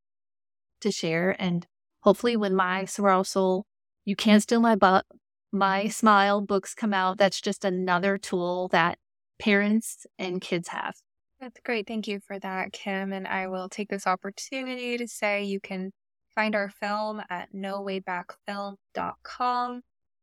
[0.81, 1.35] to share.
[1.39, 1.65] And
[2.01, 3.65] hopefully, when my Saguaro Soul,
[4.05, 5.05] You Can't Steal My Butt,
[5.51, 8.97] My Smile books come out, that's just another tool that
[9.39, 10.95] parents and kids have.
[11.39, 11.87] That's great.
[11.87, 13.13] Thank you for that, Kim.
[13.13, 15.91] And I will take this opportunity to say you can
[16.33, 19.81] find our film at nowaybackfilm.com.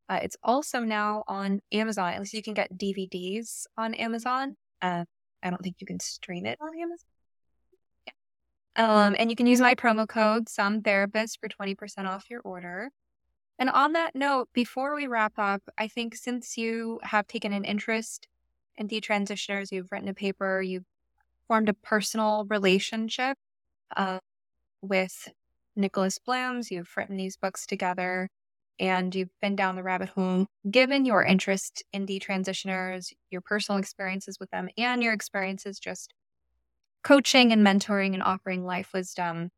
[0.08, 2.12] Uh, it's also now on Amazon.
[2.12, 4.56] At least you can get DVDs on Amazon.
[4.82, 5.04] Uh,
[5.44, 7.06] I don't think you can stream it on Amazon.
[8.06, 9.06] Yeah.
[9.06, 12.40] Um, and you can use my promo code Some Therapist for twenty percent off your
[12.40, 12.90] order.
[13.58, 17.64] And on that note, before we wrap up, I think since you have taken an
[17.64, 18.26] interest
[18.76, 20.86] in detransitioners, you've written a paper, you've
[21.46, 23.36] formed a personal relationship
[23.96, 24.18] uh,
[24.82, 25.28] with
[25.76, 28.28] Nicholas Blums, you've written these books together
[28.78, 34.38] and you've been down the rabbit hole, given your interest in detransitioners, your personal experiences
[34.40, 36.12] with them, and your experiences just
[37.02, 39.50] coaching and mentoring and offering life wisdom,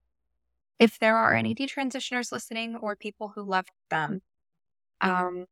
[0.79, 4.21] if there are any detransitioners listening or people who left them,
[5.01, 5.47] um,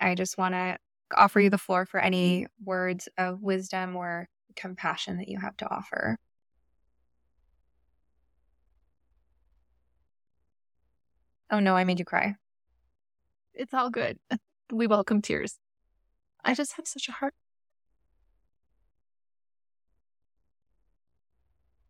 [0.00, 0.78] I just want to
[1.16, 5.70] offer you the floor for any words of wisdom or compassion that you have to
[5.70, 6.18] offer.
[11.50, 12.36] Oh no, I made you cry.
[13.58, 14.18] It's all good.
[14.70, 15.56] We welcome tears.
[16.44, 17.32] I just have such a heart.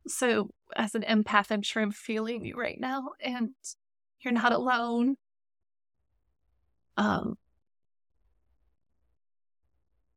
[0.07, 3.51] So, as an empath, I'm sure I'm feeling you right now, and
[4.21, 5.17] you're not alone.
[6.97, 7.37] Um,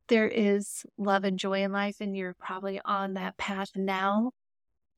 [0.08, 4.34] there is love and joy in life, and you're probably on that path now.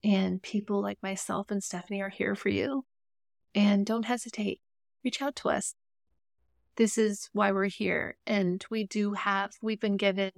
[0.04, 2.84] And people like myself and Stephanie are here for you.
[3.56, 4.60] And don't hesitate,
[5.06, 5.76] reach out to us
[6.78, 8.18] this is why we're here.
[8.26, 10.32] And we do have, we've been given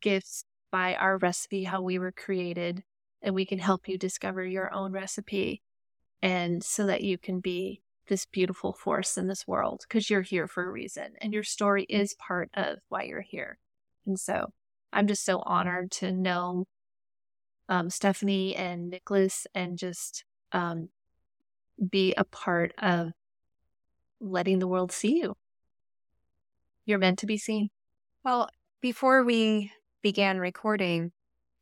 [0.00, 2.84] gifts by our recipe, how we were created.
[3.22, 5.62] and we can help you discover your own recipe
[6.22, 10.46] and so that you can be this beautiful force in this world because you're here
[10.48, 13.58] for a reason and your story is part of why you're here.
[14.06, 14.52] And so
[14.92, 16.66] I'm just so honored to know
[17.68, 20.88] um, Stephanie and Nicholas and just um,
[21.90, 23.12] be a part of
[24.20, 25.36] letting the world see you.
[26.84, 27.70] You're meant to be seen.
[28.24, 28.48] Well,
[28.80, 31.12] before we began recording,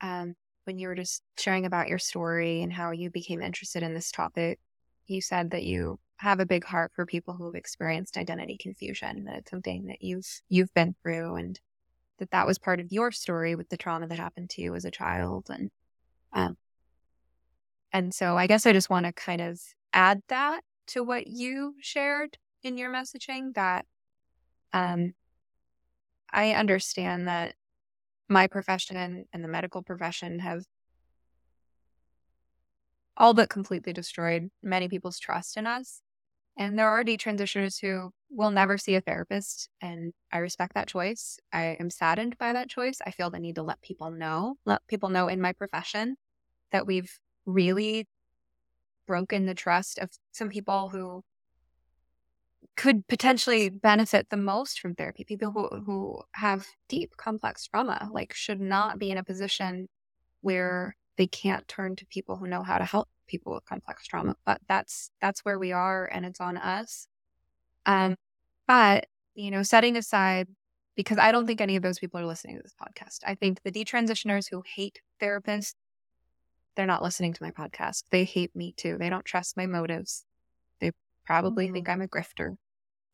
[0.00, 0.34] um,
[0.64, 4.10] when you were just sharing about your story and how you became interested in this
[4.10, 4.58] topic,
[5.06, 9.24] you said that you have a big heart for people who have experienced identity confusion.
[9.24, 11.60] That it's something that you've you've been through, and
[12.18, 14.84] that that was part of your story with the trauma that happened to you as
[14.84, 15.70] a child, and
[16.32, 16.56] um,
[17.92, 19.60] and so I guess I just want to kind of
[19.92, 23.54] add that to what you shared in your messaging.
[23.54, 23.86] That
[24.72, 25.14] um,
[26.30, 27.54] I understand that
[28.28, 30.64] my profession and the medical profession have
[33.16, 36.02] all but completely destroyed many people's trust in us.
[36.58, 39.68] And there are detransitioners who will never see a therapist.
[39.80, 41.38] And I respect that choice.
[41.52, 42.98] I am saddened by that choice.
[43.06, 46.16] I feel the need to let people know, let people know in my profession
[46.72, 48.08] that we've really
[49.06, 51.22] broken the trust of some people who
[52.76, 55.24] could potentially benefit the most from therapy.
[55.24, 59.88] People who, who have deep, complex trauma, like, should not be in a position
[60.42, 64.36] where they can't turn to people who know how to help people with complex trauma.
[64.44, 67.08] But that's that's where we are, and it's on us.
[67.86, 68.16] Um,
[68.66, 70.48] but you know, setting aside
[70.96, 73.18] because I don't think any of those people are listening to this podcast.
[73.26, 75.74] I think the detransitioners who hate therapists,
[76.74, 78.04] they're not listening to my podcast.
[78.10, 78.96] They hate me too.
[78.98, 80.24] They don't trust my motives.
[80.80, 80.92] They
[81.26, 81.74] probably mm-hmm.
[81.74, 82.56] think I'm a grifter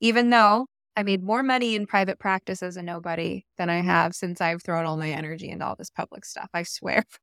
[0.03, 4.15] even though I made more money in private practice as a nobody than I have
[4.15, 6.51] since I've thrown all my energy into all this public stuff.
[6.53, 7.05] I swear.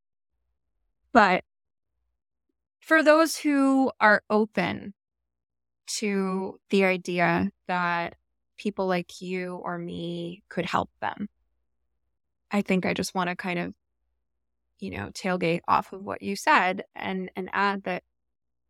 [1.12, 1.44] But
[2.82, 4.94] for those who are open
[5.98, 8.14] to the idea that
[8.58, 11.30] people like you or me could help them,
[12.52, 13.74] I think I just want to kind of,
[14.80, 18.04] you know, tailgate off of what you said and and add that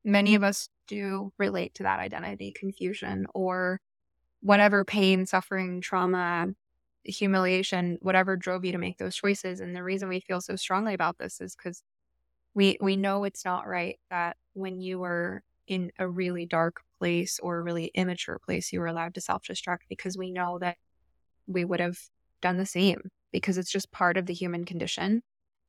[0.05, 3.81] many of us do relate to that identity confusion or
[4.41, 6.47] whatever pain, suffering, trauma,
[7.03, 9.59] humiliation, whatever drove you to make those choices.
[9.59, 11.83] And the reason we feel so strongly about this is because
[12.53, 17.39] we we know it's not right that when you were in a really dark place
[17.39, 20.77] or a really immature place, you were allowed to self destruct because we know that
[21.47, 21.97] we would have
[22.41, 25.21] done the same because it's just part of the human condition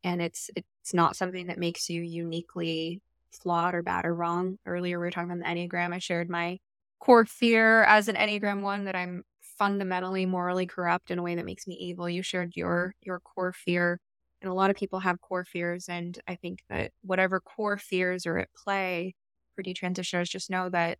[0.05, 3.01] and it's it's not something that makes you uniquely
[3.33, 4.59] flawed or bad or wrong.
[4.66, 5.93] Earlier we were talking about the Enneagram.
[5.95, 6.59] I shared my
[7.01, 9.24] core fear as an Enneagram one that I'm
[9.59, 12.09] fundamentally morally corrupt in a way that makes me evil.
[12.09, 14.01] You shared your your core fear.
[14.42, 15.86] And a lot of people have core fears.
[15.88, 19.14] And I think that whatever core fears are at play
[19.55, 20.98] for detransitioners, just know that,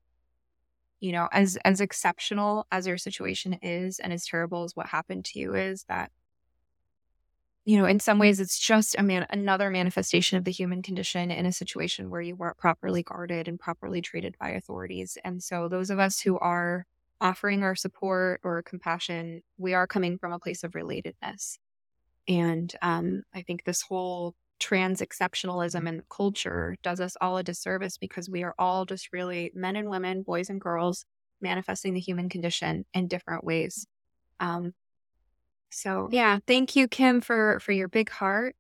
[1.01, 5.25] you know, as as exceptional as your situation is and as terrible as what happened
[5.27, 6.11] to you is, that
[7.65, 11.31] you know, in some ways, it's just a man, another manifestation of the human condition
[11.31, 15.19] in a situation where you weren't properly guarded and properly treated by authorities.
[15.25, 16.87] And so, those of us who are
[17.21, 21.59] offering our support or compassion, we are coming from a place of relatedness.
[22.27, 27.99] And um, I think this whole trans exceptionalism in culture does us all a disservice
[27.99, 31.05] because we are all just really men and women, boys and girls,
[31.41, 33.87] manifesting the human condition in different ways.
[34.39, 34.73] Um,
[35.71, 38.57] so yeah, thank you, Kim, for for your big heart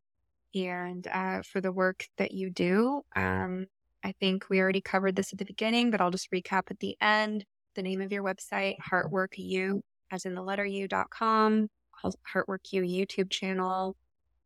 [0.54, 3.02] and uh, for the work that you do.
[3.14, 3.66] Um,
[4.02, 6.96] I think we already covered this at the beginning, but I'll just recap at the
[7.00, 7.44] end.
[7.76, 9.80] The name of your website, HeartWorkU,
[10.10, 11.68] as in the letter U.com,
[12.04, 12.48] HeartWorkU
[13.08, 13.96] YouTube channel.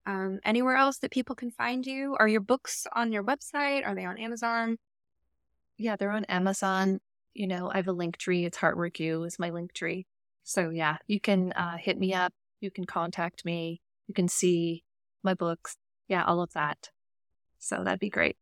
[0.07, 2.17] Um, anywhere else that people can find you?
[2.19, 3.87] Are your books on your website?
[3.87, 4.77] Are they on Amazon?
[5.79, 7.01] Yeah, they're on Amazon.
[7.33, 8.45] You know, I have a link tree.
[8.45, 10.07] It's HeartWorkU is my link tree.
[10.43, 12.33] So yeah, you can uh, hit me up
[12.65, 13.81] you can contact me.
[14.09, 14.83] You can see
[15.23, 15.77] my books.
[16.09, 16.91] Yeah, all of that.
[17.59, 18.37] So that'd be great.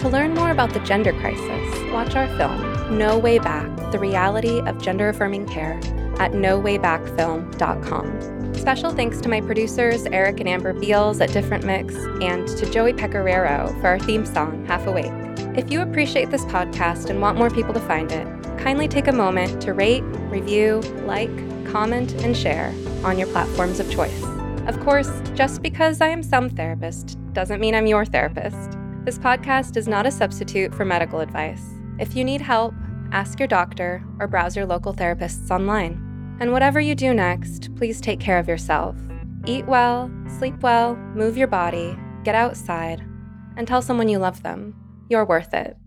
[0.01, 4.61] To learn more about the gender crisis, watch our film, No Way Back: The Reality
[4.61, 5.77] of Gender Affirming Care
[6.19, 8.53] at nowaybackfilm.com.
[8.53, 12.93] Special thanks to my producers, Eric and Amber Beals at Different Mix, and to Joey
[12.93, 15.11] Pecoraro for our theme song, Half Awake.
[15.57, 18.27] If you appreciate this podcast and want more people to find it,
[18.57, 21.31] kindly take a moment to rate, review, like,
[21.65, 22.73] comment, and share
[23.05, 24.21] on your platforms of choice.
[24.67, 28.77] Of course, just because I am some therapist doesn't mean I'm your therapist.
[29.05, 31.63] This podcast is not a substitute for medical advice.
[31.99, 32.73] If you need help,
[33.13, 36.37] ask your doctor or browse your local therapists online.
[36.41, 38.97] And whatever you do next, please take care of yourself.
[39.45, 43.07] Eat well, sleep well, move your body, get outside,
[43.55, 44.75] and tell someone you love them.
[45.09, 45.77] You're worth it.